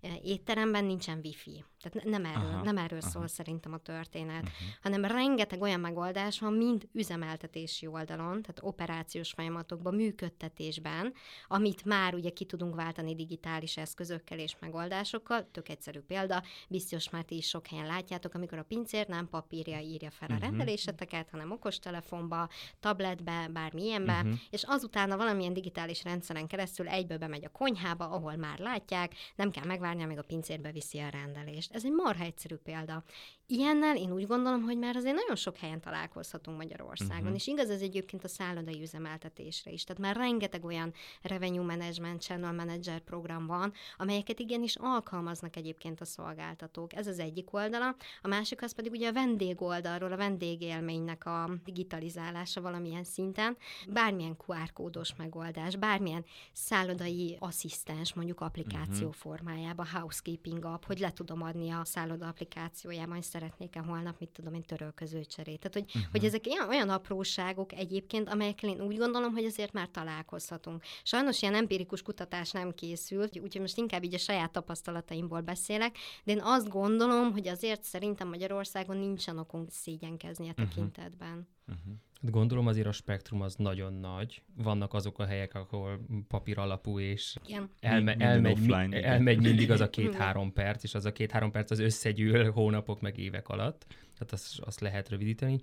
[0.00, 1.64] uh, étteremben nincsen wifi.
[1.80, 3.08] Tehát ne- nem erről, Aha, nem erről aha.
[3.10, 4.68] szól szerintem a történet, uh-huh.
[4.82, 11.12] hanem rengeteg olyan megoldás van, mind üzemeltetési oldalon, tehát operációs folyamatokban, működtetésben,
[11.48, 15.48] amit már ugye ki tudunk váltani digitális eszközökkel és megoldásokkal.
[15.50, 19.78] Tök egyszerű példa, biztos már ti is sok helyen látjátok, amikor a pincér nem papírja
[19.78, 20.42] írja fel a Mhm.
[20.42, 22.48] rendeléseteket, hanem okostelefonba,
[22.80, 24.32] tabletbe, bármilyenbe, Mhm.
[24.50, 29.64] és azután valamilyen digitális rendszeren keresztül egyből bemegy a konyhába, ahol már látják, nem kell
[29.64, 31.74] megvárni, amíg a pincérbe viszi a rendelést.
[31.78, 33.04] Ez egy marha egyszerű példa.
[33.50, 37.34] Ilyennel én úgy gondolom, hogy már azért nagyon sok helyen találkozhatunk Magyarországon, uh-huh.
[37.34, 39.84] és igaz ez egyébként a szállodai üzemeltetésre is.
[39.84, 46.04] Tehát már rengeteg olyan revenue management, channel manager program van, amelyeket igenis alkalmaznak egyébként a
[46.04, 46.94] szolgáltatók.
[46.94, 47.96] Ez az egyik oldala.
[48.22, 53.56] A másik az pedig ugye a vendég oldalról, a vendégélménynek a digitalizálása valamilyen szinten.
[53.88, 59.20] Bármilyen QR kódos megoldás, bármilyen szállodai asszisztens, mondjuk applikáció uh-huh.
[59.20, 64.62] formájában, housekeeping app, hogy le tudom adni a szálloda applikációjában, szeretnék-e holnap, mit tudom én,
[64.62, 65.58] törölközőcserét.
[65.58, 66.10] Tehát, hogy, uh-huh.
[66.12, 70.82] hogy ezek ilyen, olyan apróságok egyébként, amelyekkel én úgy gondolom, hogy azért már találkozhatunk.
[71.02, 76.32] Sajnos ilyen empirikus kutatás nem készült, úgyhogy most inkább így a saját tapasztalataimból beszélek, de
[76.32, 80.68] én azt gondolom, hogy azért szerintem Magyarországon nincsen okunk szégyenkezni a uh-huh.
[80.68, 81.48] tekintetben.
[81.68, 81.94] Uh-huh.
[82.20, 84.42] Gondolom azért a spektrum az nagyon nagy.
[84.54, 87.70] Vannak azok a helyek, ahol papír alapú, és igen.
[87.80, 91.78] elme, elmegy, offline, elmegy mindig az a két-három perc, és az a két-három perc az
[91.78, 93.86] összegyűl hónapok meg évek alatt.
[93.88, 95.60] Tehát azt, azt lehet rövidíteni.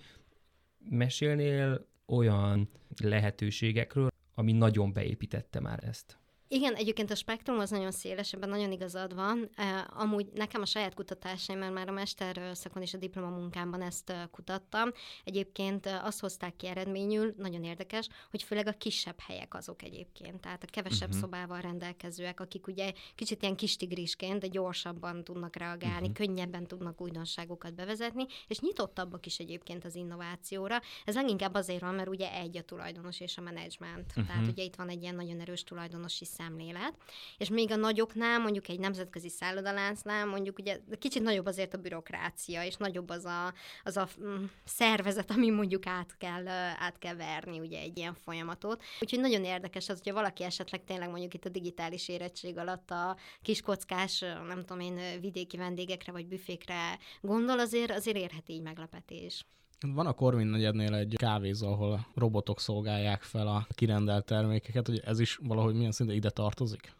[0.89, 2.70] Mesélnél olyan
[3.04, 6.18] lehetőségekről, ami nagyon beépítette már ezt?
[6.47, 9.49] Igen, egyébként a spektrum az nagyon széles, ebben nagyon igazad van.
[9.88, 14.91] Amúgy nekem a saját kutatásaim, mert már a mester szakon és a diplomamunkámban ezt kutattam,
[15.23, 20.63] egyébként azt hozták ki eredményül, nagyon érdekes, hogy főleg a kisebb helyek azok egyébként, tehát
[20.63, 21.23] a kevesebb uh-huh.
[21.23, 26.25] szobával rendelkezőek, akik ugye kicsit ilyen kis tigrisként, de gyorsabban tudnak reagálni, uh-huh.
[26.25, 30.81] könnyebben tudnak újdonságokat bevezetni, és nyitottabbak is egyébként az innovációra.
[31.05, 34.05] Ez leginkább azért van, mert ugye egy a tulajdonos és a menedzsment.
[34.10, 34.25] Uh-huh.
[34.25, 36.93] Tehát ugye itt van egy ilyen nagyon erős tulajdonosi szemlélet,
[37.38, 42.63] és még a nagyoknál, mondjuk egy nemzetközi szállodaláncnál, mondjuk ugye kicsit nagyobb azért a bürokrácia,
[42.63, 47.60] és nagyobb az a, az a mm, szervezet, ami mondjuk át kell, át kell verni
[47.60, 48.84] ugye egy ilyen folyamatot.
[49.02, 53.17] Úgyhogy nagyon érdekes az, hogyha valaki esetleg tényleg mondjuk itt a digitális érettség alatt a
[53.41, 59.45] kiskockás, nem tudom én, vidéki vendégekre vagy büfékre gondol, azért, azért érhet így meglepetés.
[59.93, 65.19] Van a Corvin negyednél egy kávézó, ahol robotok szolgálják fel a kirendelt termékeket, hogy ez
[65.19, 66.93] is valahogy milyen szinten ide tartozik?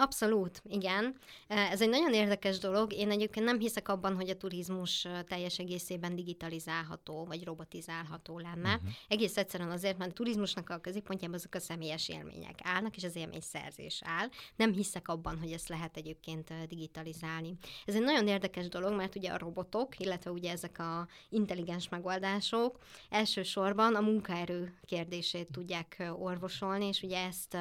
[0.00, 1.16] Abszolút, igen.
[1.48, 2.92] Ez egy nagyon érdekes dolog.
[2.92, 8.74] Én egyébként nem hiszek abban, hogy a turizmus teljes egészében digitalizálható vagy robotizálható lenne.
[8.74, 8.90] Uh-huh.
[9.08, 13.16] Egész egyszerűen azért, mert a turizmusnak a középpontjában azok a személyes élmények állnak, és az
[13.16, 14.28] élményszerzés áll.
[14.56, 17.56] Nem hiszek abban, hogy ezt lehet egyébként digitalizálni.
[17.86, 22.78] Ez egy nagyon érdekes dolog, mert ugye a robotok, illetve ugye ezek a intelligens megoldások
[23.08, 27.56] elsősorban a munkaerő kérdését tudják orvosolni, és ugye ezt,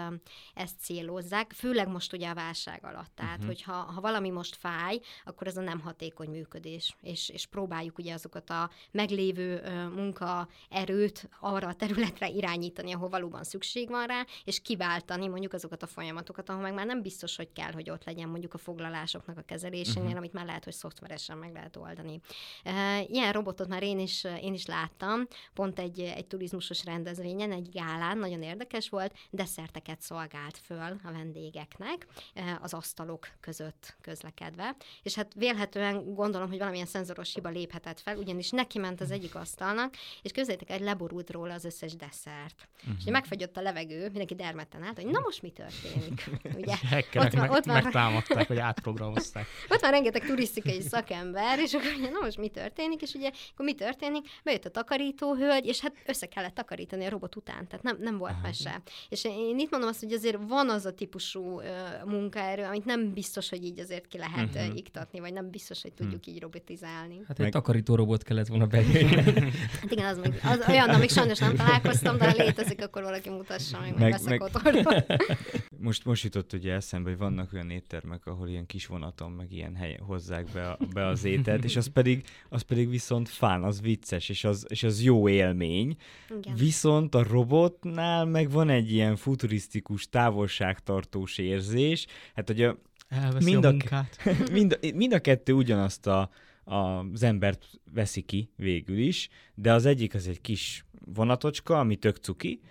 [0.53, 3.11] ezt célozzák, főleg most ugye a válság alatt.
[3.15, 3.47] Tehát, uh-huh.
[3.47, 8.13] hogyha ha valami most fáj, akkor ez a nem hatékony működés, és, és próbáljuk ugye
[8.13, 9.61] azokat a meglévő
[9.95, 15.87] munkaerőt arra a területre irányítani, ahol valóban szükség van rá, és kiváltani mondjuk azokat a
[15.87, 19.41] folyamatokat, ahol meg már nem biztos, hogy kell, hogy ott legyen mondjuk a foglalásoknak a
[19.41, 20.17] kezelésénél, uh-huh.
[20.17, 22.19] amit már lehet, hogy szoftveresen meg lehet oldani.
[23.07, 28.17] Ilyen robotot már én is, én is láttam, pont egy, egy turizmusos rendezvényen, egy gálán,
[28.17, 32.07] nagyon érdekes volt, desszerteket szolgált föl a vendégeknek,
[32.61, 34.75] az asztalok között közlekedve.
[35.03, 39.35] És hát vélhetően gondolom, hogy valamilyen szenzoros hiba léphetett fel, ugyanis neki ment az egyik
[39.35, 42.67] asztalnak, és közétek egy leborult róla az összes desszert.
[42.77, 42.95] Uh-huh.
[42.97, 46.29] És megfagyott a levegő, mindenki dermedten állt, hogy na most mi történik?
[46.59, 46.75] Ugye?
[47.15, 49.47] ott van, ott van, megtámadták, vagy átprogramozták.
[49.69, 53.65] ott van rengeteg turisztikai szakember, és akkor ugye, na most mi történik, és ugye akkor
[53.65, 54.27] mi történik?
[54.43, 58.41] Bejött a takarítóhölgy, és hát össze kellett takarítani a robot után, tehát nem, nem volt
[58.41, 58.81] mese.
[59.09, 61.61] És én itt mondom azt, hogy azért van az a típusú
[62.05, 64.77] munkaerő, amit nem biztos, hogy így azért ki lehet uh-huh.
[64.77, 66.33] iktatni, vagy nem biztos, hogy tudjuk uh-huh.
[66.33, 67.19] így robotizálni.
[67.27, 69.23] Hát egy takarító robot kellett volna belőle.
[69.81, 73.29] hát igen, az, még, az olyan, még sajnos nem találkoztam, de ha létezik, akkor valaki
[73.29, 74.39] mutassa meg, meg, veszek
[74.73, 75.19] meg...
[75.79, 79.75] most, most jutott ugye eszembe, hogy vannak olyan éttermek, ahol ilyen kis vonaton, meg ilyen
[79.75, 83.81] helyen hozzák be, a, be az ételt, és az pedig, az pedig viszont fán, az
[83.81, 85.95] vicces, és az, és az jó élmény.
[86.37, 86.55] Igen.
[86.55, 92.05] Viszont a robotnál meg van egy ilyen futurisztikus, távolságtartós érzés, is.
[92.35, 92.73] Hát ugye
[93.43, 94.05] mind a, a
[94.51, 96.29] mind, a, mind a kettő ugyanazt a,
[96.63, 96.75] a,
[97.13, 102.17] az embert veszi ki végül is, de az egyik az egy kis vonatocska, ami tök
[102.17, 102.61] cuki,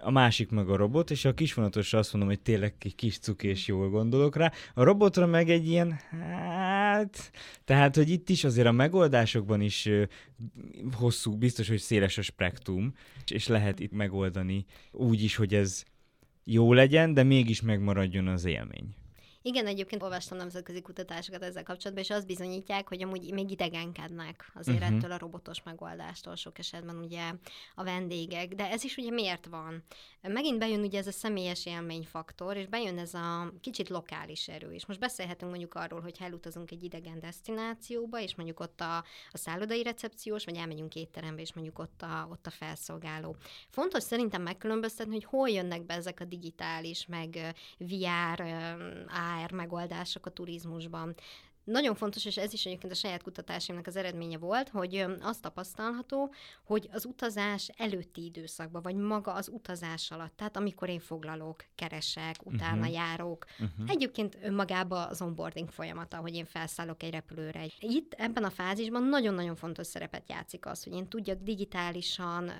[0.00, 3.18] a másik meg a robot, és a kis vonatosra azt mondom, hogy tényleg egy kis
[3.18, 4.52] cuki, és jól gondolok rá.
[4.74, 7.30] A robotra meg egy ilyen, hát...
[7.64, 9.88] Tehát, hogy itt is azért a megoldásokban is
[10.92, 12.94] hosszú, biztos, hogy széles a spektrum,
[13.26, 15.84] és lehet itt megoldani úgy is, hogy ez
[16.48, 18.94] jó legyen, de mégis megmaradjon az élmény.
[19.46, 24.80] Igen, egyébként olvastam nemzetközi kutatásokat ezzel kapcsolatban, és azt bizonyítják, hogy amúgy még idegenkednek azért
[24.80, 24.96] uh-huh.
[24.96, 27.32] ettől a robotos megoldástól sok esetben ugye
[27.74, 28.54] a vendégek.
[28.54, 29.84] De ez is ugye miért van?
[30.22, 34.86] Megint bejön ugye ez a személyes élményfaktor, és bejön ez a kicsit lokális erő is.
[34.86, 38.96] Most beszélhetünk mondjuk arról, hogy elutazunk egy idegen destinációba, és mondjuk ott a,
[39.30, 43.36] a szállodai recepciós, vagy elmegyünk étterembe, és mondjuk ott a, ott a felszolgáló.
[43.68, 50.30] Fontos szerintem megkülönböztetni, hogy hol jönnek be ezek a digitális, meg VR, AR megoldások a
[50.30, 51.14] turizmusban.
[51.66, 56.32] Nagyon fontos, és ez is egyébként a saját kutatásaimnak az eredménye volt, hogy azt tapasztalható,
[56.64, 62.36] hogy az utazás előtti időszakban, vagy maga az utazás alatt, tehát amikor én foglalok, keresek,
[62.44, 62.92] utána uh-huh.
[62.92, 63.90] járok, uh-huh.
[63.90, 67.64] egyébként önmagában az onboarding folyamata, hogy én felszállok egy repülőre.
[67.80, 72.52] Itt ebben a fázisban nagyon-nagyon fontos szerepet játszik az, hogy én tudjak digitálisan,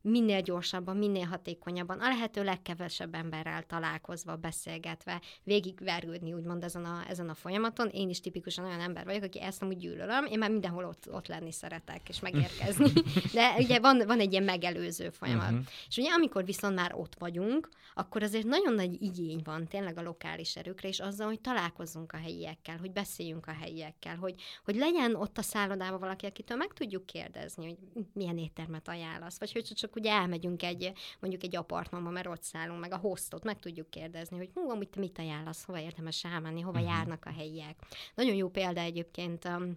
[0.00, 7.28] minél gyorsabban, minél hatékonyabban, a lehető legkevesebb emberrel találkozva, beszélgetve, végigvergődni úgymond ezen a, ezen
[7.28, 7.88] a folyamaton.
[7.88, 11.26] Én is tipikusan olyan ember vagyok, aki ezt amúgy gyűlölöm, én már mindenhol ott, ott
[11.26, 12.92] lenni szeretek, és megérkezni.
[13.34, 15.50] De ugye van, van egy ilyen megelőző folyamat.
[15.50, 15.66] Uh-huh.
[15.88, 20.02] És ugye amikor viszont már ott vagyunk, akkor azért nagyon nagy igény van tényleg a
[20.02, 25.14] lokális erőkre, és azzal, hogy találkozzunk a helyiekkel, hogy beszéljünk a helyiekkel, hogy, hogy legyen
[25.14, 29.96] ott a szállodában valaki, akitől meg tudjuk kérdezni, hogy milyen éttermet ajánlasz, vagy hogy csak
[29.96, 34.36] ugye elmegyünk egy, mondjuk egy apartmanba, mert ott szállunk, meg a hostot, meg tudjuk kérdezni,
[34.36, 36.94] hogy hú, amit mit ajánlasz, hova érdemes elmenni, hova uh-huh.
[36.94, 37.76] járnak a helyiek.
[38.14, 39.74] Nagyon jó példa egyébként um,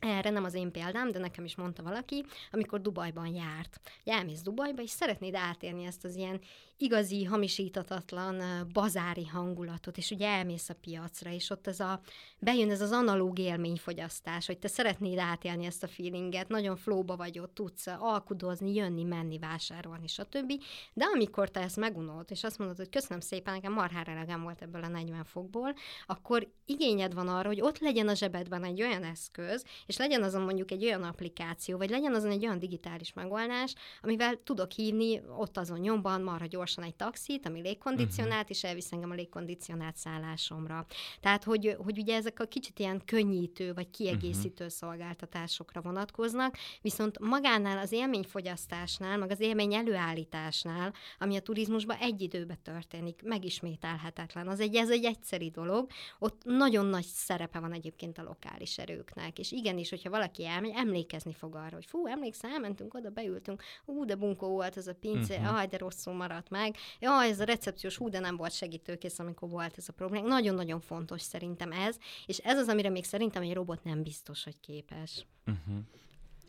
[0.00, 3.80] erre nem az én példám, de nekem is mondta valaki, amikor Dubajban járt.
[4.04, 6.40] Elmész Dubajba, és szeretnéd átérni ezt az ilyen
[6.80, 12.00] igazi, hamisítatatlan bazári hangulatot, és ugye elmész a piacra, és ott ez a,
[12.38, 17.38] bejön ez az analóg élményfogyasztás, hogy te szeretnéd átélni ezt a feelinget, nagyon flóba vagy
[17.38, 20.52] ott, tudsz alkudozni, jönni, menni, vásárolni, stb.
[20.92, 24.62] De amikor te ezt megunod, és azt mondod, hogy köszönöm szépen, nekem marhára elegem volt
[24.62, 25.74] ebből a 40 fokból,
[26.06, 30.42] akkor igényed van arra, hogy ott legyen a zsebedben egy olyan eszköz, és legyen azon
[30.42, 35.56] mondjuk egy olyan applikáció, vagy legyen azon egy olyan digitális megoldás, amivel tudok hívni ott
[35.56, 38.50] azon nyomban marha gyors gyorsan egy taxit, ami légkondicionált, uh-huh.
[38.50, 40.86] és elvisz engem a légkondicionált szállásomra.
[41.20, 44.78] Tehát, hogy, hogy ugye ezek a kicsit ilyen könnyítő vagy kiegészítő uh-huh.
[44.78, 52.58] szolgáltatásokra vonatkoznak, viszont magánál az élményfogyasztásnál, meg az élmény előállításnál, ami a turizmusban egy időben
[52.62, 54.48] történik, megismételhetetlen.
[54.48, 59.38] Az egy, ez egy egyszeri dolog, ott nagyon nagy szerepe van egyébként a lokális erőknek,
[59.38, 64.04] és igenis, hogyha valaki elmegy, emlékezni fog arra, hogy fú, emlékszel, elmentünk oda, beültünk, ú,
[64.04, 65.56] de bunkó volt ez a pince, uh-huh.
[65.56, 66.76] aj, de rosszul maradt meg, meg.
[66.98, 70.28] Ja, ez a recepciós hú, de nem volt segítőkész, amikor volt ez a probléma.
[70.28, 71.96] Nagyon-nagyon fontos szerintem ez,
[72.26, 75.26] és ez az, amire még szerintem egy robot nem biztos, hogy képes.
[75.46, 75.84] Uh-huh.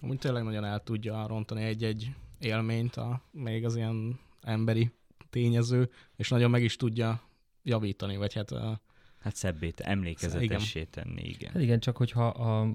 [0.10, 4.91] Úgy tényleg nagyon el tudja rontani egy-egy élményt, a, még az ilyen emberi
[5.30, 7.21] tényező, és nagyon meg is tudja
[7.63, 8.52] javítani, vagy hát...
[8.52, 8.82] A...
[9.19, 11.52] Hát szebbé, emlékezetessé tenni, igen.
[11.52, 12.67] Hát igen, csak hogyha a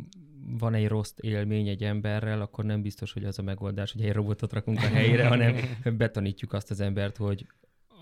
[0.49, 4.13] van egy rossz élmény egy emberrel, akkor nem biztos, hogy az a megoldás, hogy egy
[4.13, 5.57] robotot rakunk a helyére, hanem
[5.97, 7.47] betanítjuk azt az embert, hogy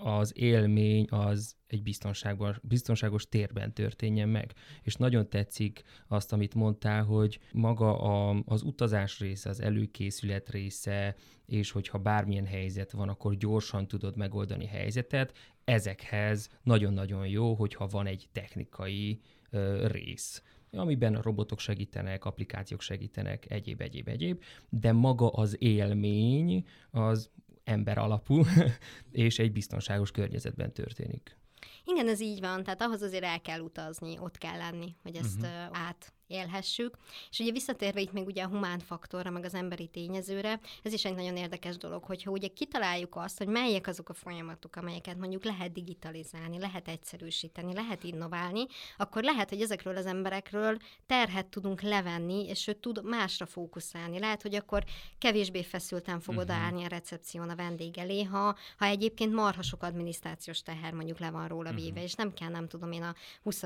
[0.03, 4.53] az élmény az egy biztonságos, biztonságos térben történjen meg.
[4.81, 11.15] És nagyon tetszik azt, amit mondtál, hogy maga a, az utazás része, az előkészület része,
[11.45, 15.37] és hogyha bármilyen helyzet van, akkor gyorsan tudod megoldani helyzetet.
[15.63, 20.43] Ezekhez nagyon-nagyon jó, hogyha van egy technikai ö, rész
[20.77, 27.29] amiben robotok segítenek, applikációk segítenek, egyéb, egyéb, egyéb, de maga az élmény az
[27.63, 28.43] ember alapú,
[29.11, 31.37] és egy biztonságos környezetben történik.
[31.85, 35.41] Igen, ez így van, tehát ahhoz azért el kell utazni, ott kell lenni, hogy ezt
[35.41, 35.77] uh-huh.
[35.77, 36.97] át élhessük.
[37.29, 41.05] És ugye visszatérve itt még ugye a humán faktorra, meg az emberi tényezőre, ez is
[41.05, 45.43] egy nagyon érdekes dolog, hogyha ugye kitaláljuk azt, hogy melyek azok a folyamatok, amelyeket mondjuk
[45.43, 48.65] lehet digitalizálni, lehet egyszerűsíteni, lehet innoválni,
[48.97, 54.19] akkor lehet, hogy ezekről az emberekről terhet tudunk levenni, és ő tud másra fókuszálni.
[54.19, 54.83] Lehet, hogy akkor
[55.17, 56.49] kevésbé feszülten fog uh-huh.
[56.49, 61.29] odaállni a recepción a vendég elé, ha, ha egyébként marha sok adminisztrációs teher mondjuk le
[61.29, 62.03] van róla véve, uh-huh.
[62.03, 63.61] és nem kell, nem tudom én a 20.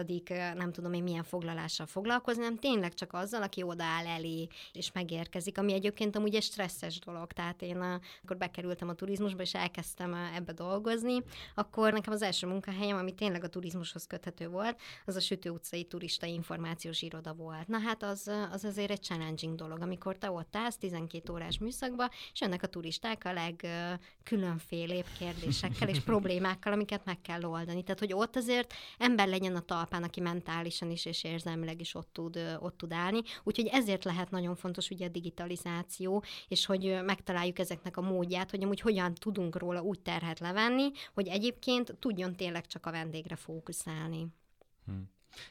[0.55, 5.57] nem tudom én milyen foglalással foglalkozni, hanem tényleg csak azzal, aki odaáll elé, és megérkezik,
[5.57, 7.31] ami egyébként amúgy egy stresszes dolog.
[7.31, 7.81] Tehát én
[8.23, 11.23] akkor bekerültem a turizmusba, és elkezdtem ebbe dolgozni,
[11.55, 15.83] akkor nekem az első munkahelyem, ami tényleg a turizmushoz köthető volt, az a Sütő utcai
[15.83, 17.67] turista információs iroda volt.
[17.67, 22.09] Na hát az, az azért egy challenging dolog, amikor te ott állsz 12 órás műszakba,
[22.33, 27.83] és jönnek a turisták a legkülönfélébb kérdésekkel és problémákkal, amiket meg kell oldani.
[27.83, 32.09] Tehát, hogy ott azért ember legyen a talpán, aki mentálisan is és érzelmileg is ott
[32.13, 33.21] tud ott tud állni.
[33.43, 38.63] Úgyhogy ezért lehet nagyon fontos ugye a digitalizáció, és hogy megtaláljuk ezeknek a módját, hogy
[38.63, 44.27] amúgy hogyan tudunk róla úgy terhet levenni, hogy egyébként tudjon tényleg csak a vendégre fókuszálni.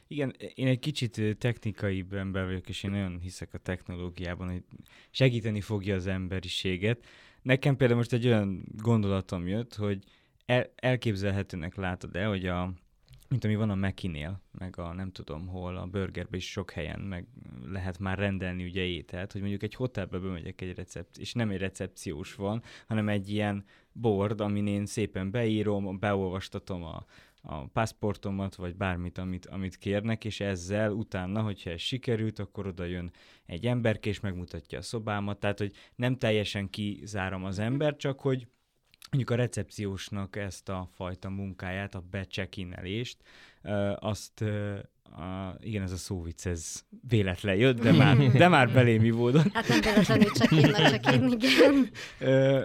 [0.07, 4.63] Igen, én egy kicsit technikai ember vagyok, és én nagyon hiszek a technológiában, hogy
[5.11, 7.05] segíteni fogja az emberiséget.
[7.41, 10.03] Nekem például most egy olyan gondolatom jött, hogy
[10.45, 12.73] el, elképzelhetőnek látod-e, hogy a,
[13.29, 16.99] mint ami van a Mekinél, meg a nem tudom hol, a burgerbe is sok helyen
[16.99, 17.25] meg
[17.65, 21.57] lehet már rendelni ugye ételt, hogy mondjuk egy hotelbe bemegyek egy recept, és nem egy
[21.57, 27.05] recepciós van, hanem egy ilyen board, amin én szépen beírom, beolvastatom a,
[27.41, 32.83] a paszportomat, vagy bármit, amit, amit kérnek, és ezzel utána, hogyha ez sikerült, akkor oda
[32.83, 33.11] jön
[33.45, 38.47] egy emberke, és megmutatja a szobámat, tehát, hogy nem teljesen kizárom az ember, csak hogy
[39.11, 43.17] mondjuk a recepciósnak ezt a fajta munkáját, a becsekinelést,
[43.95, 44.43] azt
[45.11, 49.51] a, igen, ez a szóvic, ez véletlen jött, de már, de már belém ivódott.
[49.53, 51.89] Hát nem véletlenül csak én, csak én, igen.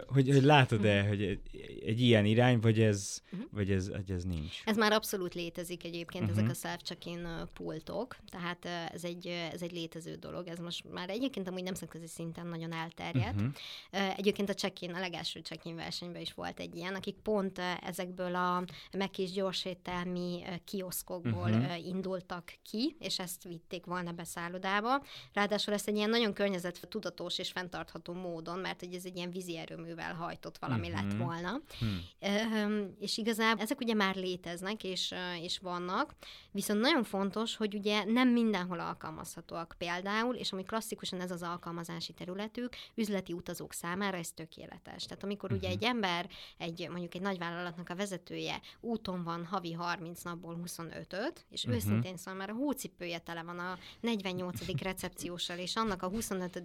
[0.07, 1.40] hogy, hogy látod-e, hogy egy,
[1.87, 3.48] egy ilyen irány, vagy ez, uh-huh.
[3.52, 4.62] vagy ez, vagy ez nincs?
[4.64, 6.38] Ez már abszolút létezik egyébként, uh-huh.
[6.38, 11.48] ezek a self-check-in pultok, tehát ez egy, ez egy létező dolog, ez most már egyébként
[11.48, 13.40] amúgy nemzetközi szinten nagyon elterjedt.
[13.40, 14.18] Uh-huh.
[14.18, 18.64] Egyébként a check-in, a legelső check-in versenyben is volt egy ilyen, akik pont ezekből a
[18.92, 21.87] megkis gyorsételmi kioszkokból uh-huh.
[21.87, 25.03] indultak vonultak ki, és ezt vitték volna be szállodába.
[25.33, 29.31] Ráadásul ezt egy ilyen nagyon környezet tudatos és fenntartható módon, mert hogy ez egy ilyen
[29.31, 31.09] vízi erőművel hajtott valami mm-hmm.
[31.09, 31.61] lett volna.
[31.85, 32.85] Mm.
[32.99, 36.14] És igazából ezek ugye már léteznek, és, és vannak,
[36.51, 42.12] viszont nagyon fontos, hogy ugye nem mindenhol alkalmazhatóak például, és ami klasszikusan ez az alkalmazási
[42.12, 45.05] területük, üzleti utazók számára ez tökéletes.
[45.05, 45.59] Tehát amikor mm-hmm.
[45.59, 45.77] ugye mhm.
[45.77, 51.66] egy ember, egy mondjuk egy nagyvállalatnak a vezetője úton van havi 30 napból 25-öt, és
[51.66, 51.77] mm-hmm.
[51.77, 54.82] őszintén szóval már a hócipője tele van a 48.
[54.82, 56.60] recepciósal, és annak a 25.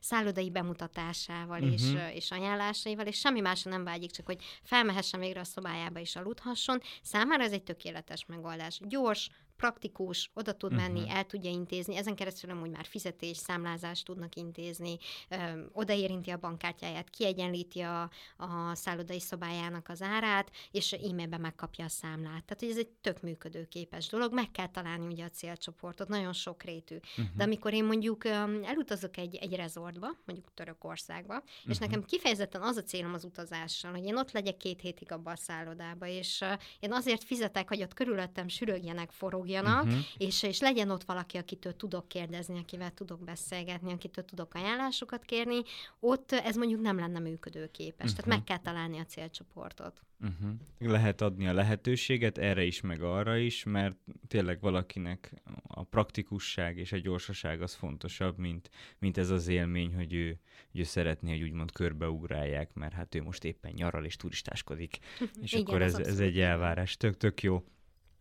[0.00, 1.72] szállodai bemutatásával uh-huh.
[1.72, 2.06] és, mhm.
[2.14, 6.80] és ajánlásaival, és semmi másra nem vágyik, csak hogy felmehessen végre a szobájába és aludhasson.
[7.02, 8.80] Számára ez egy tökéletes megoldás.
[8.88, 11.16] Gyors, praktikus, oda tud menni, uh-huh.
[11.16, 14.96] el tudja intézni, ezen keresztül amúgy már fizetés, számlázást tudnak intézni,
[15.28, 15.36] ö,
[15.72, 18.02] odaérinti a bankkártyáját, kiegyenlíti a,
[18.36, 22.44] a szállodai szobájának az árát, és e-mailben megkapja a számlát.
[22.44, 26.96] Tehát, hogy ez egy tök működőképes dolog, meg kell találni ugye a célcsoportot, nagyon sokrétű.
[26.96, 27.36] Uh-huh.
[27.36, 31.70] De amikor én mondjuk ö, elutazok egy, egy rezortba, mondjuk Törökországba, uh-huh.
[31.70, 35.32] és nekem kifejezetten az a célom az utazással, hogy én ott legyek két hétig abban
[35.32, 40.00] a szállodába, és ö, én azért fizetek, hogy ott körülöttem sürögjenek, forog fogjanak, uh-huh.
[40.16, 45.62] és, és legyen ott valaki, akitől tudok kérdezni, akivel tudok beszélgetni, akitől tudok ajánlásokat kérni,
[46.00, 48.10] ott ez mondjuk nem lenne működőképes.
[48.10, 48.24] Uh-huh.
[48.24, 50.00] Tehát meg kell találni a célcsoportot.
[50.20, 50.90] Uh-huh.
[50.92, 53.96] Lehet adni a lehetőséget erre is, meg arra is, mert
[54.28, 60.14] tényleg valakinek a praktikusság és a gyorsaság az fontosabb, mint, mint ez az élmény, hogy
[60.14, 60.38] ő,
[60.70, 64.98] hogy ő szeretné, hogy úgymond körbeugrálják, mert hát ő most éppen nyaral és turistáskodik,
[65.42, 66.96] és Igen, akkor ez, ez egy elvárás.
[66.96, 67.64] Tök, tök jó.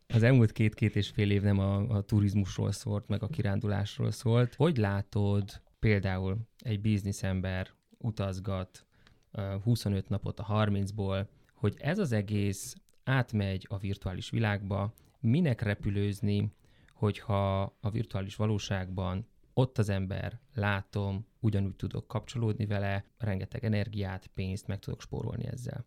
[0.08, 4.56] Az elmúlt két-két és fél év nem a, a turizmusról szólt, meg a kirándulásról szólt.
[4.56, 8.86] Hogy látod például egy bizniszember utazgat
[9.34, 16.52] uh, 25 napot a 30-ból, hogy ez az egész átmegy a virtuális világba, minek repülőzni,
[16.94, 24.68] hogyha a virtuális valóságban ott az ember, látom, ugyanúgy tudok kapcsolódni vele, rengeteg energiát, pénzt
[24.68, 25.86] meg tudok spórolni ezzel.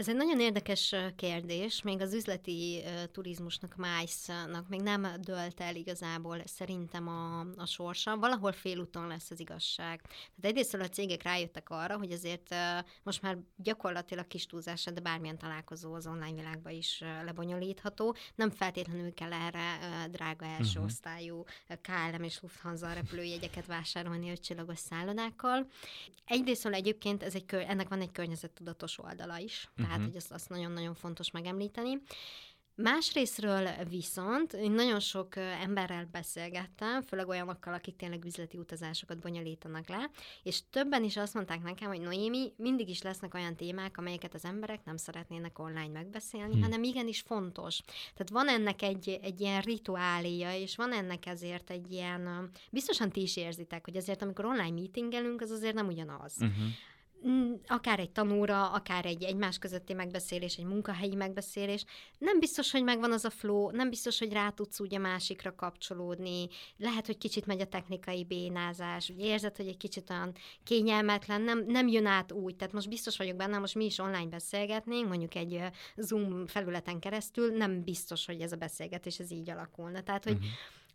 [0.00, 2.82] Ez egy nagyon érdekes kérdés, még az üzleti
[3.12, 8.16] turizmusnak, MICE-nak még nem dölt el igazából szerintem a, a sorsa.
[8.16, 10.00] Valahol félúton lesz az igazság.
[10.02, 12.54] Tehát egyrészt a cégek rájöttek arra, hogy azért
[13.02, 18.16] most már gyakorlatilag kis túlzása, de bármilyen találkozó az online világban is lebonyolítható.
[18.34, 19.78] Nem feltétlenül kell erre
[20.10, 20.84] drága első uh-huh.
[20.84, 21.44] osztályú
[21.82, 25.66] KLM és Lufthansa repülőjegyeket vásárolni ötcsillagos szállodákkal.
[26.24, 29.68] Egyrészt egyébként ez egy, ennek van egy környezettudatos oldala is.
[29.76, 30.14] Tehát tehát uh-huh.
[30.14, 32.02] hogy azt, azt nagyon-nagyon fontos megemlíteni.
[32.74, 40.10] Másrésztről viszont én nagyon sok emberrel beszélgettem, főleg olyanokkal, akik tényleg üzleti utazásokat bonyolítanak le,
[40.42, 44.44] és többen is azt mondták nekem, hogy Noémi, mindig is lesznek olyan témák, amelyeket az
[44.44, 46.62] emberek nem szeretnének online megbeszélni, hmm.
[46.62, 47.78] hanem igenis fontos.
[48.14, 53.22] Tehát van ennek egy, egy ilyen rituáléja, és van ennek ezért egy ilyen, biztosan ti
[53.22, 56.34] is érzitek, hogy azért amikor online meetingelünk, az azért nem ugyanaz.
[56.40, 56.64] Uh-huh
[57.66, 61.84] akár egy tanóra, akár egy egymás közötti megbeszélés, egy munkahelyi megbeszélés,
[62.18, 65.54] nem biztos, hogy megvan az a flow, nem biztos, hogy rá tudsz úgy a másikra
[65.54, 71.42] kapcsolódni, lehet, hogy kicsit megy a technikai bénázás, úgy érzed, hogy egy kicsit olyan kényelmetlen,
[71.42, 75.08] nem, nem jön át úgy, tehát most biztos vagyok benne, most mi is online beszélgetnénk,
[75.08, 75.60] mondjuk egy
[75.96, 80.48] Zoom felületen keresztül, nem biztos, hogy ez a beszélgetés ez így alakulna, tehát, hogy uh-huh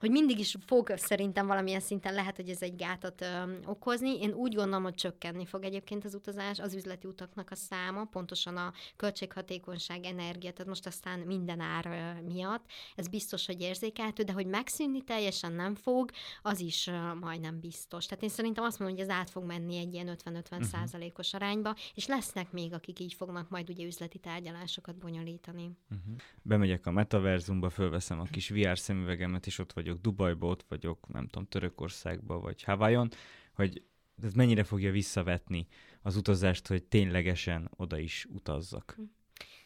[0.05, 3.25] hogy mindig is fog szerintem valamilyen szinten lehet, hogy ez egy gátat ö,
[3.65, 4.21] okozni.
[4.21, 8.57] Én úgy gondolom, hogy csökkenni fog egyébként az utazás, az üzleti utaknak a száma, pontosan
[8.57, 12.65] a költséghatékonyság, energia, tehát most aztán minden ár ö, miatt.
[12.95, 16.09] Ez biztos, hogy érzékelhető, de hogy megszűnni teljesen nem fog,
[16.41, 18.05] az is ö, majdnem biztos.
[18.05, 20.63] Tehát én szerintem azt mondom, hogy ez át fog menni egy ilyen 50-50 uh-huh.
[20.63, 25.71] százalékos arányba, és lesznek még, akik így fognak majd ugye üzleti tárgyalásokat bonyolítani.
[25.89, 26.15] Uh-huh.
[26.41, 31.27] Bemegyek a metaverzumba, fölveszem a kis VR szemüvegemet, és ott vagyok Dubajba, ott vagyok, nem
[31.27, 33.09] tudom, Törökországba, vagy Hawaiion,
[33.53, 33.83] hogy
[34.23, 35.67] ez mennyire fogja visszavetni
[36.01, 38.97] az utazást, hogy ténylegesen oda is utazzak.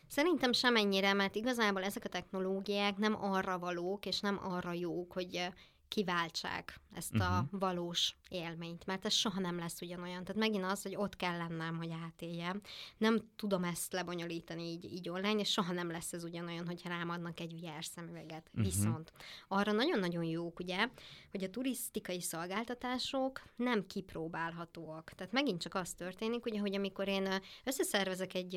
[0.07, 5.49] Szerintem semennyire, mert igazából ezek a technológiák nem arra valók, és nem arra jók, hogy
[5.87, 7.37] kiváltsák ezt uh-huh.
[7.37, 7.57] a mhm.
[7.59, 10.23] valós élményt, mert ez soha nem lesz ugyanolyan.
[10.23, 12.61] Tehát megint az, hogy ott kell lennem, hogy átéljem.
[12.97, 17.09] Nem tudom ezt lebonyolítani így, így online, és soha nem lesz ez ugyanolyan, hogy rám
[17.09, 18.49] adnak egy VR szemüveget.
[18.49, 18.63] Uh-huh.
[18.63, 19.11] Viszont
[19.47, 20.87] arra nagyon-nagyon jók, ugye,
[21.31, 25.11] hogy a turisztikai szolgáltatások nem kipróbálhatóak.
[25.15, 27.27] Tehát megint csak az történik, ugye, hogy amikor én
[27.63, 28.55] összeszervezek egy,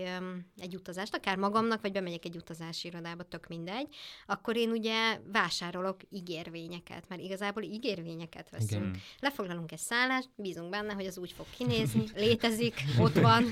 [0.56, 3.94] egy utazást, akár magamnak, vagy bemegyek egy utazási irodába, tök mindegy,
[4.26, 7.62] akkor én ugye vásárolok ígérvényeket, mert igazából
[8.22, 8.86] ígérvényeket veszünk.
[8.86, 9.02] Igen.
[9.20, 13.44] Lefoglalunk egy szállást, bízunk benne, hogy az úgy fog kinézni, létezik, ott van,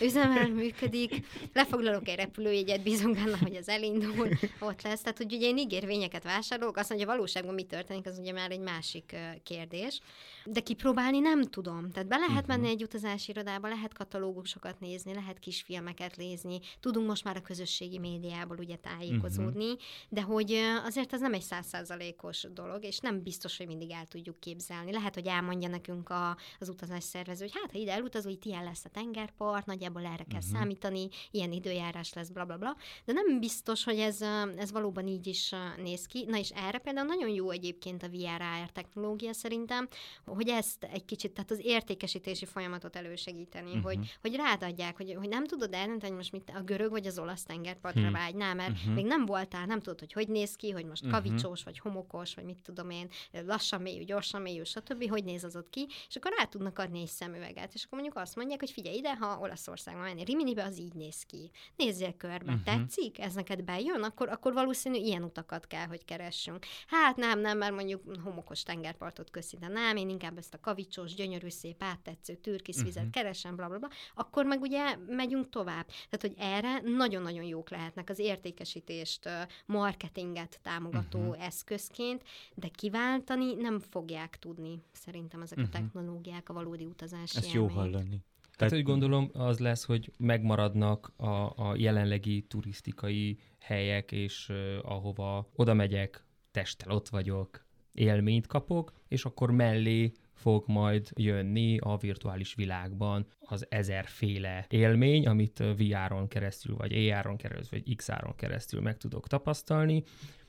[0.00, 1.26] üzemel, működik.
[1.52, 4.28] Lefoglalok egy repülőjegyet, bízunk benne, hogy az elindul,
[4.60, 5.00] ott lesz.
[5.00, 8.60] Tehát, hogy ugye én ígérvényeket vásárolok, azt mondja, valóságban mi történik, az ugye már egy
[8.60, 10.00] másik kérdés.
[10.44, 11.90] De kipróbálni nem tudom.
[11.90, 12.70] Tehát be lehet menni mhm.
[12.70, 18.56] egy utazási irodába, lehet katalógusokat nézni, lehet kisfilmeket nézni, tudunk most már a közösségi médiából
[18.58, 19.80] ugye tájékozódni, uh-huh.
[20.08, 20.52] de hogy
[20.84, 24.92] azért ez nem egy százszázalékos dolog, és nem biztos, hogy mindig el tudjuk képzelni.
[24.92, 28.64] Lehet, hogy elmondja nekünk a, az utazás szervező, hogy hát ha ide elutazó, itt ilyen
[28.64, 30.58] lesz a tengerpart, nagyjából erre kell uh-huh.
[30.58, 32.76] számítani, ilyen időjárás lesz, bla bla bla.
[33.04, 34.22] De nem biztos, hogy ez,
[34.56, 36.24] ez valóban így is néz ki.
[36.28, 39.88] Na és erre például nagyon jó egyébként a VR technológia szerintem,
[40.34, 43.82] hogy ezt egy kicsit, tehát az értékesítési folyamatot elősegíteni, uh-huh.
[43.82, 47.18] hogy, hogy rádadják, hogy, hogy nem tudod eldönteni, hogy most mit a görög vagy az
[47.18, 48.16] olasz tengerpartra uh-huh.
[48.16, 48.94] vágynál, mert uh-huh.
[48.94, 51.64] még nem voltál, nem tudod, hogy hogy néz ki, hogy most kavicsós, uh-huh.
[51.64, 53.08] vagy homokos, vagy mit tudom én,
[53.46, 57.00] lassan mélyű, gyorsan mélyű, stb., hogy néz az ott ki, és akkor rá tudnak adni
[57.00, 60.78] egy szemüveget, és akkor mondjuk azt mondják, hogy figyelj ide, ha Olaszországban menni Riminibe, az
[60.78, 61.50] így néz ki.
[61.76, 62.62] Nézzél körbe, uh-huh.
[62.62, 63.18] tetszik?
[63.18, 64.02] Ez neked bejön?
[64.02, 66.66] Akkor, akkor valószínű ilyen utakat kell, hogy keressünk.
[66.86, 69.30] Hát nem, nem, mert mondjuk homokos tengerpartot
[69.68, 73.10] nem, én inkább ezt a kavicsos, gyönyörű, szép, áttetsző türkisz vizet uh-huh.
[73.10, 75.86] keresem, bla, bla, bla, akkor meg ugye megyünk tovább.
[75.86, 79.28] Tehát, hogy erre nagyon-nagyon jók lehetnek az értékesítést,
[79.66, 81.44] marketinget támogató uh-huh.
[81.44, 82.22] eszközként,
[82.54, 85.74] de kiváltani nem fogják tudni szerintem ezek uh-huh.
[85.74, 88.24] a technológiák a valódi utazási Ezt jó hallani.
[88.56, 95.48] Tehát úgy gondolom, az lesz, hogy megmaradnak a, a jelenlegi turisztikai helyek, és uh, ahova
[95.54, 102.54] oda megyek, testtel ott vagyok, élményt kapok, és akkor mellé fog majd jönni a virtuális
[102.54, 109.28] világban az ezerféle élmény, amit VR-on keresztül, vagy AR-on keresztül, vagy XR-on keresztül meg tudok
[109.28, 110.02] tapasztalni,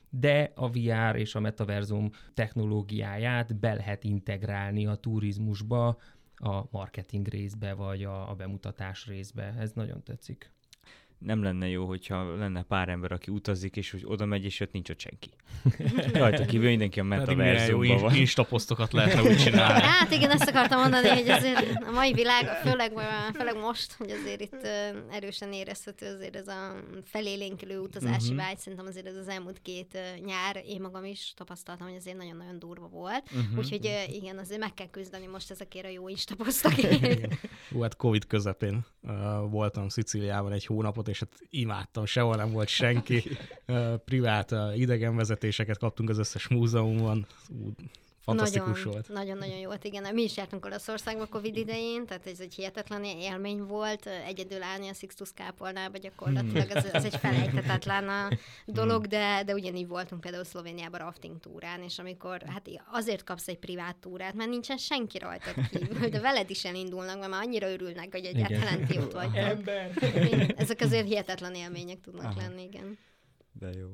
[0.08, 5.96] de a VR és a metaverzum technológiáját be lehet integrálni a turizmusba,
[6.36, 9.54] a marketing részbe, vagy a, a bemutatás részbe.
[9.58, 10.53] Ez nagyon tetszik
[11.24, 14.72] nem lenne jó, hogyha lenne pár ember, aki utazik, és hogy oda megy, és ott
[14.72, 15.30] nincs ott senki.
[16.20, 18.14] Rajta kívül mindenki a metaverzumban van.
[18.14, 19.80] Instaposztokat lehetne úgy csinálni.
[19.80, 22.92] Hát igen, ezt akartam mondani, hogy azért a mai világ, főleg,
[23.34, 24.66] főleg most, hogy azért itt
[25.10, 28.36] erősen érezhető azért ez a felélénkülő utazási uh-huh.
[28.36, 32.58] vágy, szerintem azért ez az elmúlt két nyár, én magam is tapasztaltam, hogy azért nagyon-nagyon
[32.58, 33.22] durva volt.
[33.24, 33.58] Uh-huh.
[33.58, 37.34] Úgyhogy igen, azért meg kell küzdeni most ezekért a jó instaposztokért.
[37.70, 38.84] Hú, hát Covid közepén
[39.50, 43.22] voltam Szicíliában egy hónapot, és hát imádtam, sehol nem volt senki.
[44.04, 47.26] Privát idegenvezetéseket kaptunk az összes múzeumban.
[48.24, 49.08] Fantasztikus nagyon, volt.
[49.08, 50.14] Nagyon-nagyon jó volt, igen.
[50.14, 54.06] Mi is jártunk Olaszországba Covid idején, tehát ez egy hihetetlen élmény volt.
[54.06, 59.08] Egyedül állni a Sixtus kápolnába gyakorlatilag, ez, ez egy felejthetetlen dolog, hmm.
[59.08, 63.96] de, de ugyanígy voltunk például Szlovéniában rafting túrán, és amikor, hát azért kapsz egy privát
[63.96, 68.24] túrát, mert nincsen senki rajta kívül, de veled is elindulnak, mert már annyira örülnek, hogy
[68.24, 69.34] egyáltalán ti ott vagy.
[69.34, 69.90] Ember!
[70.56, 72.40] Ezek azért hihetetlen élmények tudnak Aha.
[72.40, 72.98] lenni, igen.
[73.52, 73.88] De jó.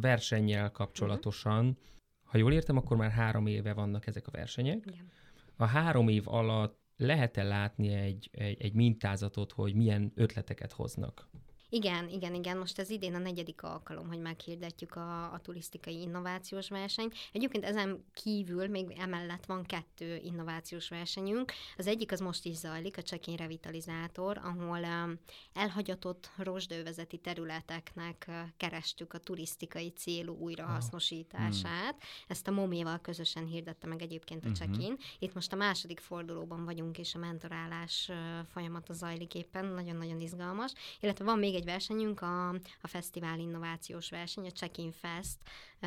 [0.00, 1.92] Versennyel kapcsolatosan uh-huh
[2.34, 4.84] ha jól értem, akkor már három éve vannak ezek a versenyek.
[4.86, 5.10] Igen.
[5.56, 11.28] A három év alatt lehet-e látni egy, egy, egy mintázatot, hogy milyen ötleteket hoznak?
[11.74, 12.58] Igen, igen, igen.
[12.58, 17.14] Most ez idén a negyedik alkalom, hogy meghirdetjük a, a turisztikai innovációs versenyt.
[17.32, 21.52] Egyébként ezen kívül még emellett van kettő innovációs versenyünk.
[21.76, 25.18] Az egyik az most is zajlik, a Csekin Revitalizátor, ahol um,
[25.52, 31.90] elhagyatott rozsdővezeti területeknek uh, kerestük a turisztikai célú újrahasznosítását.
[31.90, 32.08] Hmm.
[32.28, 34.98] Ezt a Moméval közösen hirdette meg egyébként a uh-huh.
[35.18, 38.16] Itt most a második fordulóban vagyunk, és a mentorálás uh,
[38.52, 40.72] folyamata zajlik éppen, nagyon-nagyon izgalmas.
[41.00, 42.48] Illetve van még egy versenyünk, a,
[42.80, 45.38] a Fesztivál Innovációs Verseny, a Check-in Fest,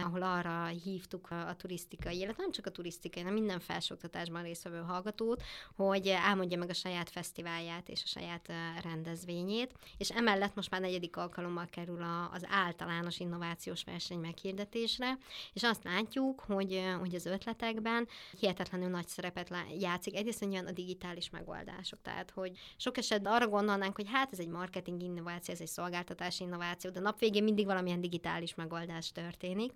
[0.03, 4.79] ahol arra hívtuk a, a turisztikai, illetve nem csak a turisztikai, hanem minden felsőoktatásban résztvevő
[4.79, 5.43] hallgatót,
[5.75, 8.51] hogy elmondja meg a saját fesztiválját és a saját
[8.83, 15.17] rendezvényét, és emellett most már negyedik alkalommal kerül a, az általános innovációs verseny meghirdetésre,
[15.53, 18.07] és azt látjuk, hogy, hogy az ötletekben
[18.39, 20.15] hihetetlenül nagy szerepet játszik.
[20.15, 25.01] Egyrészt a digitális megoldások, tehát hogy sok esetben arra gondolnánk, hogy hát ez egy marketing
[25.01, 29.71] innováció, ez egy szolgáltatási innováció, de nap végén mindig valamilyen digitális megoldás történik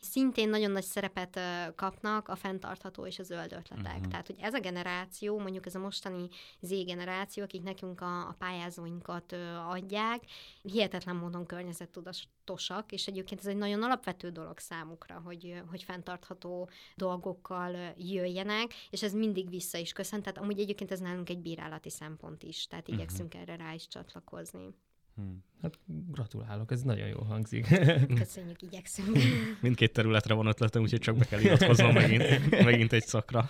[0.00, 1.40] szintén nagyon nagy szerepet
[1.74, 3.94] kapnak a fenntartható és a zöld ötletek.
[3.94, 4.10] Uh-huh.
[4.10, 6.28] Tehát, hogy ez a generáció, mondjuk ez a mostani
[6.60, 9.36] Z generáció, akik nekünk a, a pályázóinkat
[9.68, 10.22] adják,
[10.62, 17.94] hihetetlen módon környezettudatosak, és egyébként ez egy nagyon alapvető dolog számukra, hogy, hogy fenntartható dolgokkal
[17.96, 20.22] jöjjenek, és ez mindig vissza is köszön.
[20.22, 23.02] Tehát amúgy egyébként ez nálunk egy bírálati szempont is, tehát uh-huh.
[23.02, 24.74] igyekszünk erre rá is csatlakozni.
[25.14, 25.44] Hmm.
[25.62, 27.66] Hát gratulálok, ez nagyon jól hangzik.
[28.22, 29.18] Köszönjük, igyekszünk.
[29.62, 33.48] Mindkét területre van ötletem, úgyhogy csak be kell iratkoznom megint, megint egy szakra.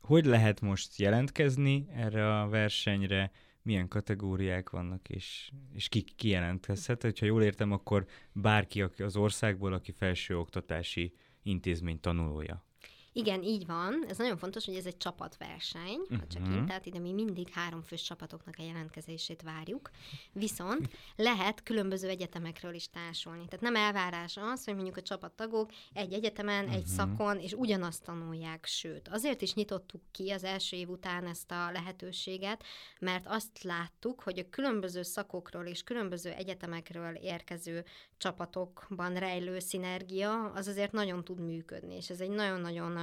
[0.00, 3.30] Hogy lehet most jelentkezni erre a versenyre?
[3.62, 7.18] milyen kategóriák vannak, és, és ki, ki jelentkezhet.
[7.18, 12.64] Ha jól értem, akkor bárki aki az országból, aki felsőoktatási intézmény tanulója.
[13.12, 14.04] Igen, így van.
[14.08, 16.26] Ez nagyon fontos, hogy ez egy csapatverseny, uh-huh.
[16.26, 19.90] csak én, tehát ide mi mindig három fős csapatoknak a jelentkezését várjuk.
[20.32, 23.44] Viszont lehet különböző egyetemekről is társulni.
[23.44, 26.76] Tehát nem elvárás az, hogy mondjuk a csapattagok egy egyetemen, uh-huh.
[26.76, 26.92] egy mhm.
[26.92, 29.08] szakon, és ugyanazt tanulják, sőt.
[29.08, 32.64] Azért is nyitottuk ki az első év után ezt a lehetőséget,
[33.00, 37.84] mert azt láttuk, hogy a különböző szakokról és különböző egyetemekről érkező
[38.16, 42.96] csapatokban rejlő szinergia, az azért nagyon tud működni, és ez egy nagyon-nagyon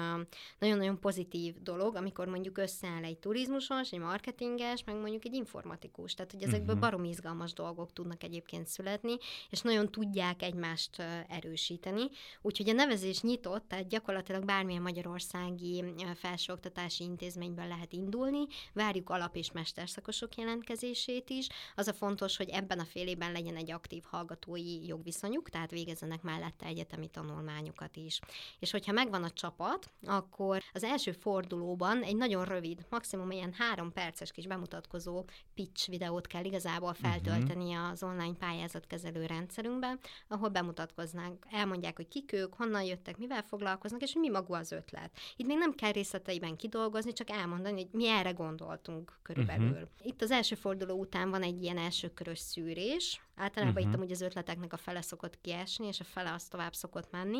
[0.59, 6.13] nagyon-nagyon pozitív dolog, amikor mondjuk összeáll egy turizmusos, egy marketinges, meg mondjuk egy informatikus.
[6.13, 6.79] Tehát, hogy ezekből uh-huh.
[6.79, 9.17] barom izgalmas dolgok tudnak egyébként születni,
[9.49, 12.03] és nagyon tudják egymást erősíteni.
[12.41, 15.83] Úgyhogy a nevezés nyitott, tehát gyakorlatilag bármilyen magyarországi
[16.15, 21.47] felsőoktatási intézményben lehet indulni, várjuk alap- és mesterszakosok jelentkezését is.
[21.75, 26.21] Az a fontos, hogy ebben a fél évben legyen egy aktív hallgatói jogviszonyuk, tehát végezzenek
[26.21, 28.19] mellette egyetemi tanulmányokat is.
[28.59, 33.91] És hogyha megvan a csapat, akkor az első fordulóban egy nagyon rövid, maximum ilyen három
[33.91, 37.09] perces kis bemutatkozó pitch videót kell igazából mhm.
[37.09, 37.89] feltölteni uh-huh.
[37.89, 44.13] az online pályázatkezelő rendszerünkbe, ahol bemutatkoznánk, elmondják, hogy kik ők, honnan jöttek, mivel foglalkoznak, és
[44.13, 45.11] hogy mi maga az ötlet.
[45.35, 49.71] Itt még nem kell részleteiben kidolgozni, csak elmondani, hogy mi erre gondoltunk körülbelül.
[49.71, 49.89] Uh-huh.
[50.01, 53.89] Itt az első forduló után van egy ilyen elsőkörös szűrés, Általában uh-huh.
[53.89, 57.39] itt amúgy az ötleteknek a fele szokott kiesni, és a fele az tovább szokott menni,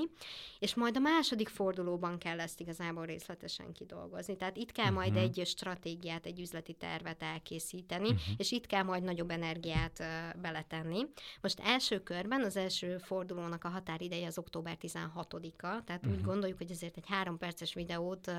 [0.60, 4.36] és majd a második fordulóban kell ezt igazából részletesen kidolgozni.
[4.36, 5.00] Tehát itt kell uh-huh.
[5.00, 8.22] majd egy stratégiát, egy üzleti tervet elkészíteni, uh-huh.
[8.38, 11.06] és itt kell majd nagyobb energiát uh, beletenni.
[11.42, 16.12] Most első körben az első fordulónak a határideje az október 16-a, tehát uh-huh.
[16.12, 18.36] úgy gondoljuk, hogy ezért egy három perces videót uh,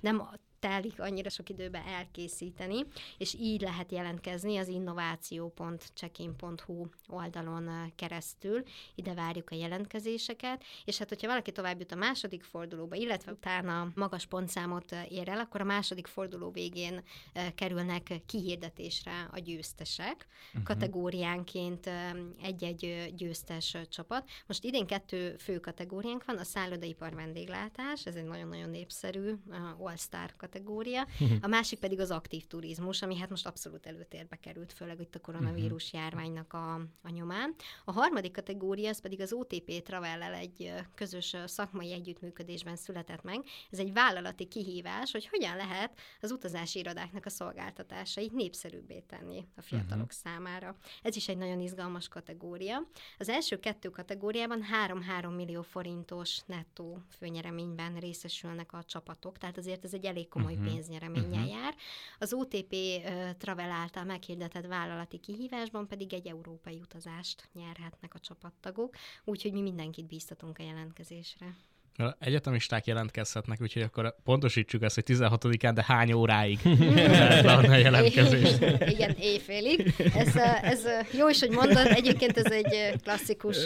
[0.00, 0.28] nem
[0.62, 2.86] telik annyira sok időbe elkészíteni,
[3.18, 8.62] és így lehet jelentkezni az innováció.checkin.hu oldalon keresztül.
[8.94, 13.92] Ide várjuk a jelentkezéseket, és hát hogyha valaki tovább jut a második fordulóba, illetve utána
[13.94, 17.02] magas pontszámot ér el, akkor a második forduló végén
[17.54, 20.26] kerülnek kihirdetésre a győztesek.
[20.48, 20.62] Uh-huh.
[20.62, 21.90] Kategóriánként
[22.42, 24.28] egy-egy győztes csapat.
[24.46, 29.34] Most idén kettő fő kategóriánk van, a szállodaipar vendéglátás, ez egy nagyon-nagyon népszerű
[29.78, 31.06] all-star kategória, kategória,
[31.40, 35.20] a másik pedig az aktív turizmus, ami hát most abszolút előtérbe került, főleg itt a
[35.20, 36.02] koronavírus mhm.
[36.02, 37.54] járványnak a, a nyomán.
[37.84, 43.44] A harmadik kategória, az pedig az OTP travel egy közös szakmai együttműködésben született meg.
[43.70, 49.62] Ez egy vállalati kihívás, hogy hogyan lehet az utazási irodáknak a szolgáltatásait népszerűbbé tenni a
[49.62, 50.10] fiatalok uh-huh.
[50.10, 50.76] számára.
[51.02, 52.88] Ez is egy nagyon izgalmas kategória.
[53.18, 54.64] Az első kettő kategóriában
[55.22, 60.58] 3-3 millió forintos nettó főnyereményben részesülnek a csapatok, tehát azért ez egy elég komoly komoly
[60.58, 60.72] uh-huh.
[60.72, 61.50] pénznyereménye uh-huh.
[61.50, 61.74] jár.
[62.18, 62.74] Az OTP
[63.38, 70.06] Travel által meghirdetett vállalati kihívásban pedig egy európai utazást nyerhetnek a csapattagok, úgyhogy mi mindenkit
[70.06, 71.56] bíztatunk a jelentkezésre.
[72.18, 76.58] Egyetemisták jelentkezhetnek, úgyhogy akkor pontosítsuk ezt, hogy 16-án, de hány óráig
[77.44, 78.60] lehet a jelentkezést.
[78.86, 79.94] Igen, éjfélig.
[80.14, 81.86] Ez, ez jó is, hogy mondod.
[81.86, 83.56] Egyébként ez egy klasszikus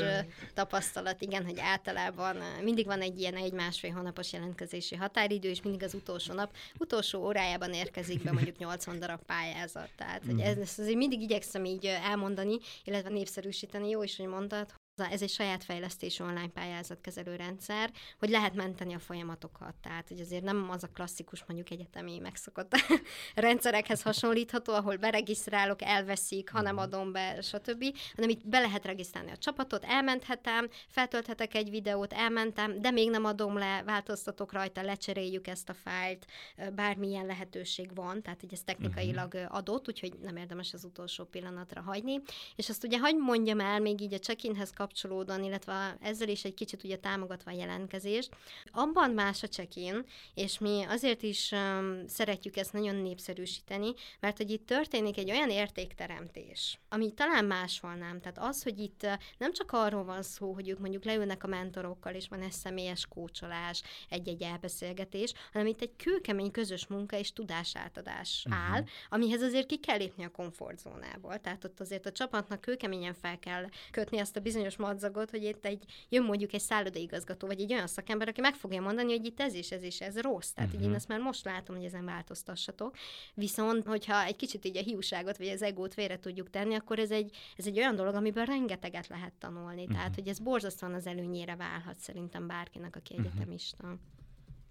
[0.55, 5.95] tapasztalat, igen, hogy általában mindig van egy ilyen egy-másfél hónapos jelentkezési határidő, és mindig az
[5.95, 9.89] utolsó nap, utolsó órájában érkezik be mondjuk 80 darab pályázat.
[9.97, 13.89] Tehát hogy ez, ez azért mindig igyekszem így elmondani, illetve népszerűsíteni.
[13.89, 14.67] Jó is, hogy mondtad,
[14.97, 19.75] ez egy saját fejlesztésű online pályázatkezelő rendszer, hogy lehet menteni a folyamatokat.
[19.83, 22.73] Tehát, hogy azért nem az a klasszikus, mondjuk egyetemi megszokott
[23.35, 26.83] rendszerekhez hasonlítható, ahol beregisztrálok, elveszik, ha nem mhm.
[26.83, 27.85] adom be, stb.,
[28.15, 33.25] hanem itt be lehet regisztrálni a csapatot, elmenthetem, feltölthetek egy videót, elmentem, de még nem
[33.25, 36.27] adom le, változtatok rajta, lecseréljük ezt a fájlt,
[36.75, 39.55] bármilyen lehetőség van, tehát hogy ez technikailag mhm.
[39.55, 42.21] adott, úgyhogy nem érdemes az utolsó pillanatra hagyni.
[42.55, 46.55] És azt ugye, hogy mondjam el, még így a check-inhez kapcsolódóan, illetve ezzel is egy
[46.55, 48.31] kicsit ugye támogatva a jelentkezést.
[48.73, 54.51] Abban más a check-in, és mi azért is um, szeretjük ezt nagyon népszerűsíteni, mert hogy
[54.51, 58.21] itt történik egy olyan értékteremtés, ami talán máshol nem.
[58.21, 59.07] Tehát az, hogy itt
[59.39, 63.07] nem csak arról van szó, hogy ők mondjuk leülnek a mentorokkal, és van egy személyes
[63.07, 68.75] kócsolás, egy-egy elbeszélgetés, hanem itt egy kőkemény közös munka és tudásátadás uh-huh.
[68.75, 71.41] áll, amihez azért ki kell lépni a komfortzónából.
[71.41, 75.65] Tehát ott azért a csapatnak kőkeményen fel kell kötni azt a bizonyos madzagot, hogy itt
[75.65, 79.41] egy, jön mondjuk egy szállodaigazgató, vagy egy olyan szakember, aki meg fogja mondani, hogy itt
[79.41, 80.51] ez is, ez is, ez rossz.
[80.51, 80.85] Tehát uh-huh.
[80.85, 80.99] én mhm.
[80.99, 82.97] ezt már most látom, hogy ezen változtassatok.
[83.35, 87.11] Viszont, hogyha egy kicsit így a hiúságot, vagy az egót félre tudjuk tenni, akkor ez
[87.11, 89.83] egy, ez egy olyan dolog, amiből rengeteget lehet tanulni.
[89.83, 89.97] Uh-huh.
[89.97, 93.29] Tehát, hogy ez borzasztóan az előnyére válhat szerintem bárkinek, aki uh-huh.
[93.33, 93.99] egyetemista.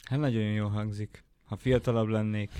[0.03, 2.52] Hát nagyon jó hangzik ha fiatalabb lennék.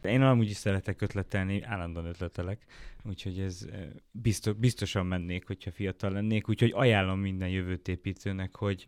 [0.00, 2.58] De én amúgy is szeretek ötletelni, állandóan ötletelek,
[3.04, 3.66] úgyhogy ez
[4.10, 8.86] biztos, biztosan mennék, hogyha fiatal lennék, úgyhogy ajánlom minden jövőtépítőnek, hogy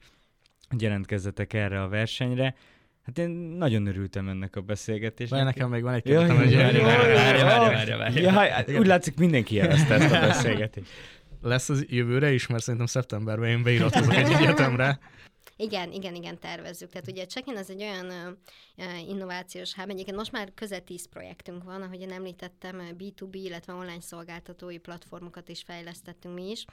[0.79, 2.55] jelentkezzetek erre a versenyre.
[3.03, 5.41] Hát én nagyon örültem ennek a beszélgetésnek.
[5.41, 10.20] Várj, nekem még van egy kérdésem, hogy várja, várja, Úgy látszik, mindenki jelezte ezt a
[10.29, 10.91] beszélgetést.
[11.41, 14.99] Lesz az jövőre is, mert szerintem szeptemberben én beiratkozok egy egyetemre.
[15.57, 16.90] Igen, igen, igen, tervezzük.
[16.90, 18.38] Tehát ugye a Check-in az egy olyan
[19.09, 24.00] innovációs hub, egyébként most már közel 10 projektünk van, ahogy én említettem, B2B, illetve online
[24.00, 26.64] szolgáltatói platformokat is fejlesztettünk mi is,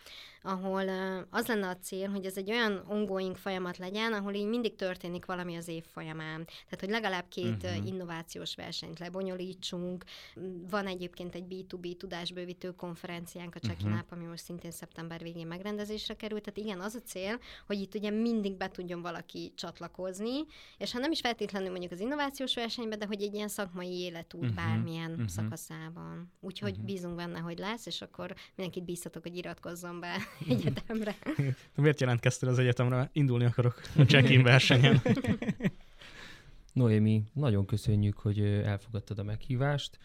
[0.41, 0.89] ahol
[1.29, 5.25] az lenne a cél, hogy ez egy olyan ongoing folyamat legyen, ahol így mindig történik
[5.25, 6.45] valami az év folyamán.
[6.45, 7.87] Tehát, hogy legalább két uh-huh.
[7.87, 10.03] innovációs versenyt lebonyolítsunk.
[10.69, 14.01] Van egyébként egy B2B tudásbővítő konferenciánk, a Check-in uh-huh.
[14.01, 16.43] app, ami most szintén szeptember végén megrendezésre került.
[16.43, 20.45] Tehát igen, az a cél, hogy itt ugye mindig be tudjon valaki csatlakozni,
[20.77, 24.41] és ha nem is feltétlenül mondjuk az innovációs versenyben, de hogy egy ilyen szakmai életút
[24.41, 25.27] uh-huh, bármilyen uh-huh.
[25.27, 26.31] szakaszában.
[26.39, 26.85] Úgyhogy uh-huh.
[26.85, 30.17] bízunk benne, hogy lesz, és akkor mindenkit bíztatok, hogy iratkozzon be
[30.49, 31.15] egyetemre.
[31.75, 33.09] Miért jelentkeztél az egyetemre?
[33.13, 35.01] Indulni akarok a check-in versenyen.
[36.73, 39.99] Noémi, nagyon köszönjük, hogy elfogadtad a meghívást.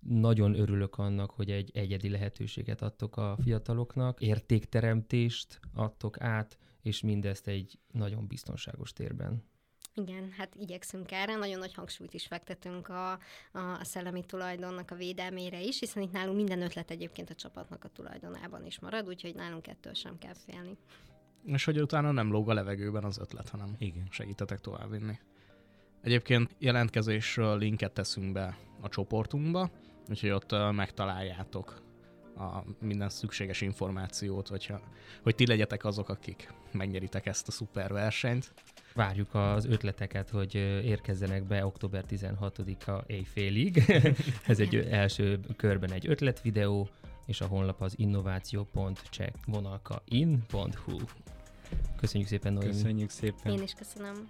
[0.00, 7.46] Nagyon örülök annak, hogy egy egyedi lehetőséget adtok a fiataloknak, értékteremtést adtok át, és mindezt
[7.46, 9.44] egy nagyon biztonságos térben.
[9.94, 13.18] Igen, hát igyekszünk erre, nagyon nagy hangsúlyt is fektetünk a, a,
[13.58, 17.88] a szellemi tulajdonnak a védelmére is, hiszen itt nálunk minden ötlet egyébként a csapatnak a
[17.88, 20.76] tulajdonában is marad, úgyhogy nálunk ettől sem kell félni.
[21.44, 24.06] És hogy utána nem lóg a levegőben az ötlet, hanem Igen.
[24.10, 25.18] segítetek továbbvinni.
[26.00, 29.70] Egyébként jelentkezésről linket teszünk be a csoportunkba,
[30.08, 31.82] úgyhogy ott megtaláljátok
[32.36, 34.80] a minden szükséges információt, hogyha,
[35.22, 38.52] hogy ti legyetek azok, akik megnyeritek ezt a szuper versenyt.
[38.94, 40.54] Várjuk az ötleteket, hogy
[40.84, 43.84] érkezzenek be október 16-a éjfélig.
[44.46, 46.88] Ez egy első körben egy ötletvideó,
[47.26, 50.98] és a honlap az innováció.check vonalka in.hu.
[51.96, 52.72] Köszönjük szépen, Noémi.
[52.72, 53.52] Köszönjük szépen.
[53.52, 54.28] Én is köszönöm.